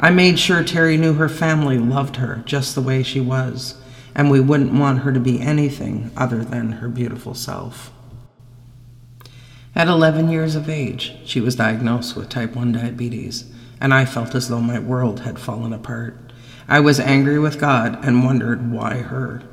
I 0.00 0.10
made 0.10 0.38
sure 0.38 0.62
Terry 0.62 0.96
knew 0.96 1.14
her 1.14 1.28
family 1.28 1.78
loved 1.78 2.16
her 2.16 2.42
just 2.44 2.74
the 2.74 2.82
way 2.82 3.02
she 3.02 3.20
was, 3.20 3.77
and 4.18 4.32
we 4.32 4.40
wouldn't 4.40 4.72
want 4.72 4.98
her 4.98 5.12
to 5.12 5.20
be 5.20 5.40
anything 5.40 6.10
other 6.16 6.42
than 6.42 6.72
her 6.72 6.88
beautiful 6.88 7.34
self. 7.34 7.92
At 9.76 9.86
11 9.86 10.28
years 10.28 10.56
of 10.56 10.68
age, 10.68 11.14
she 11.24 11.40
was 11.40 11.54
diagnosed 11.54 12.16
with 12.16 12.28
type 12.28 12.56
1 12.56 12.72
diabetes, 12.72 13.48
and 13.80 13.94
I 13.94 14.04
felt 14.04 14.34
as 14.34 14.48
though 14.48 14.60
my 14.60 14.80
world 14.80 15.20
had 15.20 15.38
fallen 15.38 15.72
apart. 15.72 16.32
I 16.66 16.80
was 16.80 16.98
angry 16.98 17.38
with 17.38 17.60
God 17.60 18.04
and 18.04 18.24
wondered 18.24 18.72
why 18.72 18.96
her. 18.96 19.44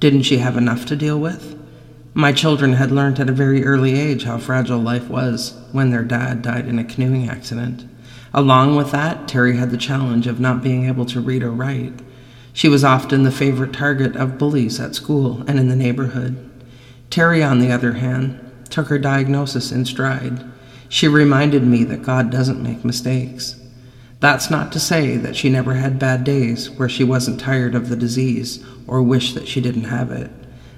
Didn't 0.00 0.24
she 0.24 0.38
have 0.38 0.56
enough 0.56 0.84
to 0.86 0.96
deal 0.96 1.20
with? 1.20 1.56
My 2.12 2.32
children 2.32 2.72
had 2.72 2.90
learned 2.90 3.20
at 3.20 3.30
a 3.30 3.32
very 3.32 3.64
early 3.64 4.00
age 4.00 4.24
how 4.24 4.38
fragile 4.38 4.80
life 4.80 5.08
was 5.08 5.56
when 5.70 5.90
their 5.90 6.02
dad 6.02 6.42
died 6.42 6.66
in 6.66 6.80
a 6.80 6.84
canoeing 6.84 7.28
accident. 7.28 7.88
Along 8.34 8.74
with 8.74 8.90
that, 8.90 9.28
Terry 9.28 9.56
had 9.58 9.70
the 9.70 9.76
challenge 9.76 10.26
of 10.26 10.40
not 10.40 10.60
being 10.60 10.86
able 10.86 11.06
to 11.06 11.20
read 11.20 11.44
or 11.44 11.52
write. 11.52 12.00
She 12.58 12.68
was 12.68 12.82
often 12.82 13.22
the 13.22 13.30
favorite 13.30 13.72
target 13.72 14.16
of 14.16 14.36
bullies 14.36 14.80
at 14.80 14.96
school 14.96 15.44
and 15.46 15.60
in 15.60 15.68
the 15.68 15.76
neighborhood. 15.76 16.50
Terry, 17.08 17.40
on 17.40 17.60
the 17.60 17.70
other 17.70 17.92
hand, 17.92 18.40
took 18.68 18.88
her 18.88 18.98
diagnosis 18.98 19.70
in 19.70 19.84
stride. 19.84 20.44
She 20.88 21.06
reminded 21.06 21.62
me 21.62 21.84
that 21.84 22.02
God 22.02 22.32
doesn't 22.32 22.60
make 22.60 22.84
mistakes. 22.84 23.54
That's 24.18 24.50
not 24.50 24.72
to 24.72 24.80
say 24.80 25.16
that 25.18 25.36
she 25.36 25.48
never 25.48 25.74
had 25.74 26.00
bad 26.00 26.24
days 26.24 26.68
where 26.68 26.88
she 26.88 27.04
wasn't 27.04 27.38
tired 27.38 27.76
of 27.76 27.88
the 27.88 27.94
disease 27.94 28.58
or 28.88 29.02
wished 29.02 29.36
that 29.36 29.46
she 29.46 29.60
didn't 29.60 29.84
have 29.84 30.10
it. 30.10 30.28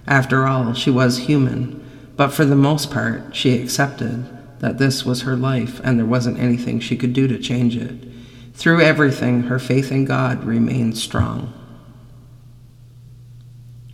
After 0.06 0.46
all, 0.46 0.74
she 0.74 0.90
was 0.90 1.20
human, 1.20 1.82
but 2.14 2.28
for 2.28 2.44
the 2.44 2.54
most 2.54 2.90
part, 2.90 3.34
she 3.34 3.58
accepted 3.58 4.26
that 4.58 4.76
this 4.76 5.06
was 5.06 5.22
her 5.22 5.34
life 5.34 5.80
and 5.82 5.98
there 5.98 6.04
wasn't 6.04 6.38
anything 6.38 6.78
she 6.78 6.98
could 6.98 7.14
do 7.14 7.26
to 7.26 7.38
change 7.38 7.74
it. 7.74 8.06
Through 8.52 8.82
everything, 8.82 9.44
her 9.44 9.58
faith 9.58 9.90
in 9.90 10.04
God 10.04 10.44
remained 10.44 10.98
strong. 10.98 11.54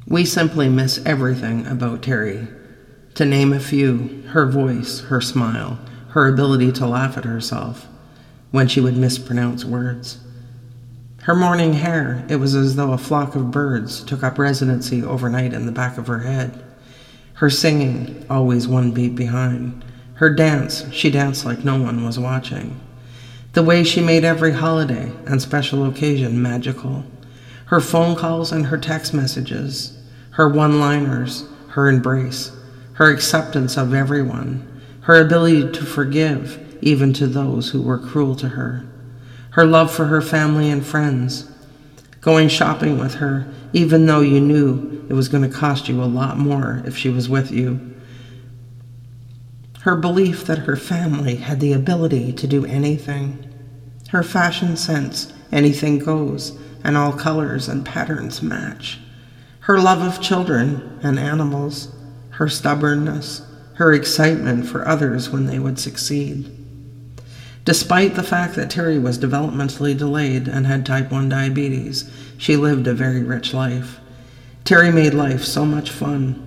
We 0.08 0.24
simply 0.24 0.68
miss 0.68 1.04
everything 1.04 1.66
about 1.66 2.02
Terry. 2.02 2.46
To 3.14 3.24
name 3.24 3.52
a 3.52 3.58
few, 3.58 4.22
her 4.28 4.46
voice, 4.46 5.00
her 5.00 5.20
smile, 5.20 5.80
her 6.10 6.28
ability 6.28 6.70
to 6.72 6.86
laugh 6.86 7.18
at 7.18 7.24
herself 7.24 7.88
when 8.52 8.68
she 8.68 8.80
would 8.80 8.96
mispronounce 8.96 9.64
words. 9.64 10.20
Her 11.22 11.34
morning 11.34 11.72
hair, 11.72 12.24
it 12.28 12.36
was 12.36 12.54
as 12.54 12.76
though 12.76 12.92
a 12.92 12.98
flock 12.98 13.34
of 13.34 13.50
birds 13.50 14.04
took 14.04 14.22
up 14.22 14.38
residency 14.38 15.02
overnight 15.02 15.52
in 15.52 15.66
the 15.66 15.72
back 15.72 15.98
of 15.98 16.06
her 16.06 16.20
head. 16.20 16.62
Her 17.34 17.50
singing, 17.50 18.24
always 18.30 18.68
one 18.68 18.92
beat 18.92 19.16
behind. 19.16 19.84
Her 20.14 20.30
dance, 20.30 20.88
she 20.92 21.10
danced 21.10 21.44
like 21.44 21.64
no 21.64 21.82
one 21.82 22.04
was 22.04 22.16
watching. 22.16 22.80
The 23.54 23.64
way 23.64 23.82
she 23.82 24.00
made 24.00 24.22
every 24.22 24.52
holiday 24.52 25.10
and 25.26 25.42
special 25.42 25.84
occasion 25.84 26.40
magical. 26.40 27.04
Her 27.66 27.80
phone 27.80 28.14
calls 28.14 28.52
and 28.52 28.66
her 28.66 28.78
text 28.78 29.12
messages, 29.12 29.95
her 30.36 30.48
one 30.48 30.80
liners, 30.80 31.44
her 31.68 31.88
embrace, 31.88 32.52
her 32.94 33.10
acceptance 33.10 33.76
of 33.76 33.92
everyone, 33.92 34.82
her 35.02 35.20
ability 35.20 35.70
to 35.72 35.84
forgive 35.84 36.78
even 36.80 37.12
to 37.12 37.26
those 37.26 37.70
who 37.70 37.82
were 37.82 37.98
cruel 37.98 38.34
to 38.34 38.50
her, 38.50 38.86
her 39.50 39.66
love 39.66 39.92
for 39.92 40.06
her 40.06 40.22
family 40.22 40.70
and 40.70 40.86
friends, 40.86 41.50
going 42.20 42.48
shopping 42.48 42.98
with 42.98 43.14
her 43.14 43.46
even 43.72 44.06
though 44.06 44.20
you 44.20 44.40
knew 44.40 45.04
it 45.08 45.12
was 45.12 45.28
going 45.28 45.42
to 45.42 45.56
cost 45.56 45.88
you 45.88 46.02
a 46.02 46.04
lot 46.04 46.38
more 46.38 46.82
if 46.86 46.96
she 46.96 47.08
was 47.08 47.28
with 47.28 47.50
you 47.50 47.94
her 49.86 49.94
belief 49.94 50.44
that 50.46 50.58
her 50.58 50.74
family 50.74 51.36
had 51.36 51.60
the 51.60 51.72
ability 51.72 52.32
to 52.32 52.48
do 52.48 52.66
anything, 52.66 53.48
her 54.08 54.24
fashion 54.24 54.76
sense, 54.76 55.32
anything 55.52 56.00
goes, 56.00 56.58
and 56.82 56.96
all 56.96 57.12
colors 57.12 57.68
and 57.68 57.86
patterns 57.86 58.42
match, 58.42 58.98
her 59.66 59.80
love 59.80 60.00
of 60.00 60.22
children 60.22 60.96
and 61.02 61.18
animals, 61.18 61.92
her 62.30 62.48
stubbornness, 62.48 63.42
her 63.74 63.92
excitement 63.92 64.64
for 64.64 64.86
others 64.86 65.28
when 65.28 65.46
they 65.46 65.58
would 65.58 65.76
succeed. 65.76 66.48
Despite 67.64 68.14
the 68.14 68.22
fact 68.22 68.54
that 68.54 68.70
Terry 68.70 68.96
was 68.96 69.18
developmentally 69.18 69.98
delayed 69.98 70.46
and 70.46 70.68
had 70.68 70.86
type 70.86 71.10
1 71.10 71.28
diabetes, 71.28 72.08
she 72.38 72.56
lived 72.56 72.86
a 72.86 72.94
very 72.94 73.24
rich 73.24 73.52
life. 73.52 73.98
Terry 74.62 74.92
made 74.92 75.14
life 75.14 75.42
so 75.42 75.64
much 75.64 75.90
fun 75.90 76.44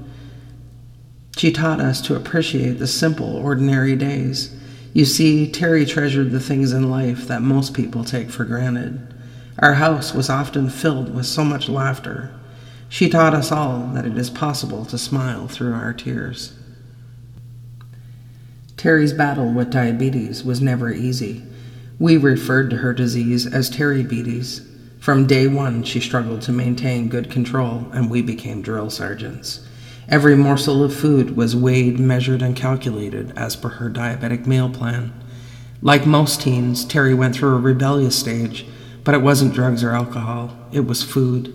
she 1.36 1.52
taught 1.52 1.82
us 1.82 2.00
to 2.04 2.16
appreciate 2.16 2.80
the 2.80 2.88
simple, 2.88 3.36
ordinary 3.36 3.98
days. 3.98 4.56
You 4.94 5.04
see, 5.04 5.52
Terry 5.52 5.86
treasured 5.86 6.32
the 6.32 6.40
things 6.40 6.72
in 6.72 6.90
life 6.90 7.28
that 7.28 7.42
most 7.42 7.74
people 7.74 8.06
take 8.06 8.30
for 8.30 8.46
granted. 8.46 9.14
Our 9.58 9.74
house 9.74 10.14
was 10.14 10.30
often 10.30 10.70
filled 10.70 11.14
with 11.14 11.26
so 11.26 11.44
much 11.44 11.68
laughter. 11.68 12.39
She 12.90 13.08
taught 13.08 13.36
us 13.36 13.52
all 13.52 13.88
that 13.94 14.06
it 14.06 14.18
is 14.18 14.32
possible 14.32 14.84
to 14.86 14.98
smile 14.98 15.48
through 15.48 15.74
our 15.74 15.94
tears. 15.94 16.54
Terry's 18.78 19.14
battle 19.14 19.54
with 19.54 19.72
diabetes 19.72 20.44
was 20.44 20.60
never 20.60 20.92
easy. 20.92 21.44
We 22.00 22.18
referred 22.18 22.72
to 22.72 22.78
her 22.78 22.94
disease 22.94 23.46
as 23.46 23.70
Terry 23.70 24.04
beaties. 24.04 24.68
From 25.00 25.28
day 25.28 25.48
one, 25.48 25.84
she 25.84 26.00
struggled 26.00 26.42
to 26.44 26.52
maintain 26.52 27.10
good 27.10 27.30
control, 27.30 27.86
and 27.94 28.10
we 28.10 28.22
became 28.22 28.62
drill 28.62 28.90
sergeants. 28.90 29.66
Every 30.08 30.36
morsel 30.36 30.84
of 30.84 30.96
food 30.96 31.38
was 31.38 31.56
weighed, 31.56 32.00
measured, 32.00 32.42
and 32.42 32.56
calculated 32.56 33.38
as 33.38 33.56
per 33.56 33.70
her 33.70 33.90
diabetic 33.90 34.48
meal 34.48 34.70
plan. 34.70 35.14
Like 35.82 36.08
most 36.08 36.42
teens, 36.42 36.84
Terry 36.84 37.14
went 37.14 37.36
through 37.36 37.56
a 37.56 37.60
rebellious 37.60 38.18
stage, 38.18 38.66
but 39.04 39.14
it 39.14 39.22
wasn't 39.22 39.54
drugs 39.54 39.84
or 39.84 39.92
alcohol, 39.92 40.58
it 40.72 40.86
was 40.88 41.04
food. 41.04 41.54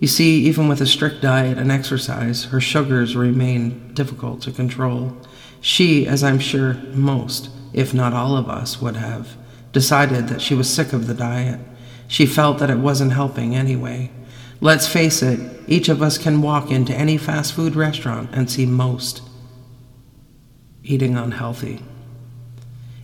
You 0.00 0.08
see, 0.08 0.44
even 0.44 0.68
with 0.68 0.80
a 0.80 0.86
strict 0.86 1.22
diet 1.22 1.58
and 1.58 1.70
exercise, 1.70 2.44
her 2.46 2.60
sugars 2.60 3.16
remain 3.16 3.94
difficult 3.94 4.42
to 4.42 4.52
control. 4.52 5.16
She, 5.60 6.06
as 6.06 6.22
I'm 6.22 6.38
sure 6.38 6.74
most, 6.92 7.48
if 7.72 7.94
not 7.94 8.12
all 8.12 8.36
of 8.36 8.48
us, 8.48 8.80
would 8.80 8.96
have, 8.96 9.36
decided 9.72 10.28
that 10.28 10.42
she 10.42 10.54
was 10.54 10.72
sick 10.72 10.92
of 10.92 11.06
the 11.06 11.14
diet. 11.14 11.60
She 12.08 12.26
felt 12.26 12.58
that 12.58 12.70
it 12.70 12.78
wasn't 12.78 13.12
helping 13.12 13.54
anyway. 13.54 14.10
Let's 14.60 14.86
face 14.86 15.22
it, 15.22 15.62
each 15.66 15.88
of 15.88 16.02
us 16.02 16.18
can 16.18 16.42
walk 16.42 16.70
into 16.70 16.94
any 16.94 17.16
fast 17.16 17.52
food 17.52 17.74
restaurant 17.76 18.30
and 18.32 18.50
see 18.50 18.66
most 18.66 19.22
eating 20.84 21.16
unhealthy. 21.16 21.82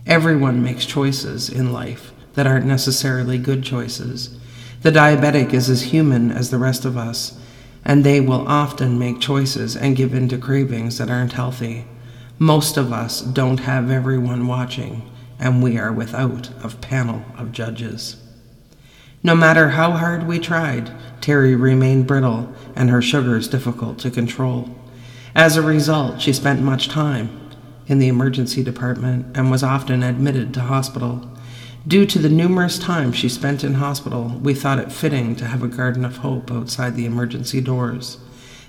Everyone 0.05 0.63
makes 0.63 0.85
choices 0.85 1.49
in 1.49 1.73
life 1.73 2.11
that 2.33 2.47
aren't 2.47 2.65
necessarily 2.65 3.37
good 3.37 3.63
choices. 3.63 4.39
The 4.81 4.91
diabetic 4.91 5.53
is 5.53 5.69
as 5.69 5.83
human 5.83 6.31
as 6.31 6.49
the 6.49 6.57
rest 6.57 6.85
of 6.85 6.97
us, 6.97 7.39
and 7.85 8.03
they 8.03 8.19
will 8.19 8.47
often 8.47 8.97
make 8.97 9.19
choices 9.19 9.77
and 9.77 9.95
give 9.95 10.13
in 10.13 10.27
to 10.29 10.39
cravings 10.39 10.97
that 10.97 11.09
aren't 11.09 11.33
healthy. 11.33 11.85
Most 12.39 12.77
of 12.77 12.91
us 12.91 13.21
don't 13.21 13.59
have 13.59 13.91
everyone 13.91 14.47
watching, 14.47 15.07
and 15.39 15.61
we 15.61 15.77
are 15.77 15.91
without 15.91 16.49
a 16.63 16.69
panel 16.69 17.23
of 17.37 17.51
judges. 17.51 18.15
No 19.21 19.35
matter 19.35 19.69
how 19.69 19.91
hard 19.91 20.25
we 20.25 20.39
tried, 20.39 20.91
Terry 21.21 21.53
remained 21.53 22.07
brittle 22.07 22.51
and 22.75 22.89
her 22.89 23.03
sugars 23.03 23.47
difficult 23.47 23.99
to 23.99 24.09
control. 24.09 24.75
As 25.35 25.57
a 25.57 25.61
result, 25.61 26.19
she 26.19 26.33
spent 26.33 26.59
much 26.59 26.89
time 26.89 27.51
in 27.85 27.99
the 27.99 28.07
emergency 28.07 28.63
department 28.63 29.37
and 29.37 29.51
was 29.51 29.61
often 29.61 30.01
admitted 30.01 30.55
to 30.55 30.61
hospital. 30.61 31.29
Due 31.87 32.05
to 32.05 32.19
the 32.19 32.29
numerous 32.29 32.77
times 32.77 33.15
she 33.15 33.27
spent 33.27 33.63
in 33.63 33.75
hospital, 33.75 34.39
we 34.41 34.53
thought 34.53 34.79
it 34.79 34.91
fitting 34.91 35.35
to 35.35 35.45
have 35.45 35.63
a 35.63 35.67
garden 35.67 36.05
of 36.05 36.17
hope 36.17 36.51
outside 36.51 36.95
the 36.95 37.05
emergency 37.05 37.59
doors. 37.59 38.17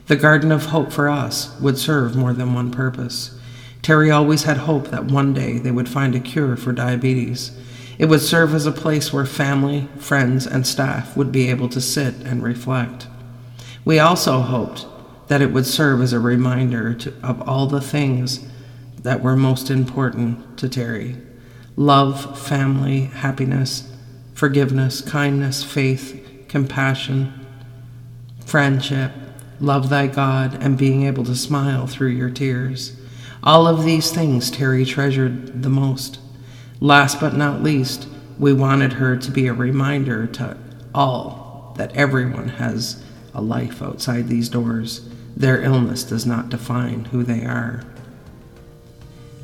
The 0.07 0.17
garden 0.17 0.51
of 0.51 0.67
hope 0.67 0.93
for 0.93 1.09
us 1.09 1.59
would 1.61 1.79
serve 1.79 2.17
more 2.17 2.33
than 2.33 2.55
one 2.55 2.71
purpose. 2.71 3.39
Terry 3.83 4.11
always 4.11 4.45
had 4.45 4.59
hope 4.59 4.89
that 4.89 5.07
one 5.07 5.35
day 5.35 5.59
they 5.59 5.71
would 5.71 5.89
find 5.89 6.15
a 6.15 6.21
cure 6.21 6.57
for 6.57 6.73
diabetes 6.73 7.53
it 7.99 8.07
would 8.07 8.21
serve 8.21 8.55
as 8.55 8.67
a 8.67 8.73
place 8.73 9.13
where 9.13 9.27
family, 9.27 9.89
friends, 9.97 10.47
and 10.47 10.67
staff 10.67 11.17
would 11.17 11.31
be 11.31 11.49
able 11.51 11.69
to 11.69 11.81
sit 11.81 12.15
and 12.25 12.43
reflect. 12.43 13.07
We 13.85 13.99
also 13.99 14.41
hoped 14.41 14.87
that 15.29 15.43
it 15.43 15.53
would 15.53 15.67
serve 15.67 16.01
as 16.01 16.13
a 16.13 16.19
reminder 16.19 16.95
to, 16.95 17.15
of 17.23 17.47
all 17.49 17.67
the 17.67 17.81
things 17.81 18.45
that 19.03 19.23
were 19.23 19.37
most 19.37 19.71
important 19.71 20.59
to 20.59 20.69
Terry 20.69 21.17
love, 21.77 22.39
family, 22.39 23.03
happiness, 23.03 23.91
forgiveness, 24.35 25.01
kindness, 25.01 25.63
faith, 25.63 26.47
compassion, 26.49 27.33
friendship, 28.45 29.13
love 29.61 29.89
thy 29.89 30.07
God, 30.07 30.61
and 30.61 30.77
being 30.77 31.05
able 31.05 31.25
to 31.25 31.35
smile 31.35 31.87
through 31.87 32.11
your 32.11 32.31
tears. 32.31 32.97
All 33.43 33.67
of 33.67 33.85
these 33.85 34.11
things 34.11 34.51
Terry 34.51 34.85
treasured 34.85 35.63
the 35.63 35.71
most. 35.71 36.19
Last 36.81 37.21
but 37.21 37.35
not 37.35 37.63
least, 37.63 38.09
we 38.39 38.53
wanted 38.53 38.95
her 38.95 39.17
to 39.17 39.31
be 39.31 39.47
a 39.47 39.53
reminder 39.53 40.27
to 40.27 40.57
all 40.95 41.75
that 41.77 41.95
everyone 41.97 42.49
has 42.49 43.03
a 43.35 43.41
life 43.41 43.83
outside 43.83 44.29
these 44.29 44.49
doors. 44.49 45.09
Their 45.37 45.63
illness 45.63 46.05
does 46.05 46.27
not 46.27 46.49
define 46.49 47.07
who 47.07 47.23
they 47.23 47.45
are. 47.45 47.83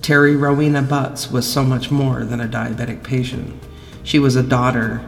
Terry 0.09 0.37
Rowena 0.37 0.81
Butts 0.81 1.31
was 1.31 1.47
so 1.47 1.62
much 1.62 1.90
more 1.90 2.25
than 2.25 2.40
a 2.40 2.49
diabetic 2.49 3.05
patient. 3.05 3.62
She 4.05 4.18
was 4.18 4.37
a 4.37 4.42
daughter, 4.42 5.07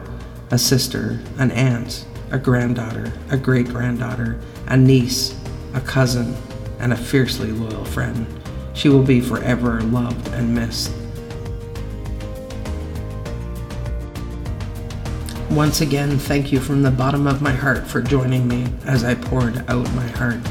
a 0.51 0.59
sister, 0.59 1.19
an 1.39 1.49
aunt, 1.49 2.05
a 2.29 2.37
granddaughter, 2.37 3.11
a 3.31 3.35
great 3.35 3.67
granddaughter, 3.69 4.39
a 4.67 4.77
niece, 4.77 5.35
a 5.73 5.81
cousin, 5.81 6.35
and 6.77 6.93
a 6.93 6.95
fiercely 6.95 7.51
loyal 7.51 7.83
friend. 7.83 8.27
She 8.75 8.89
will 8.89 9.01
be 9.01 9.19
forever 9.21 9.81
loved 9.81 10.27
and 10.35 10.53
missed. 10.53 10.93
Once 15.49 15.81
again, 15.81 16.19
thank 16.19 16.51
you 16.51 16.59
from 16.59 16.83
the 16.83 16.91
bottom 16.91 17.25
of 17.25 17.41
my 17.41 17.53
heart 17.53 17.87
for 17.87 18.03
joining 18.03 18.47
me 18.47 18.67
as 18.85 19.03
I 19.03 19.15
poured 19.15 19.67
out 19.67 19.91
my 19.95 20.07
heart. 20.09 20.41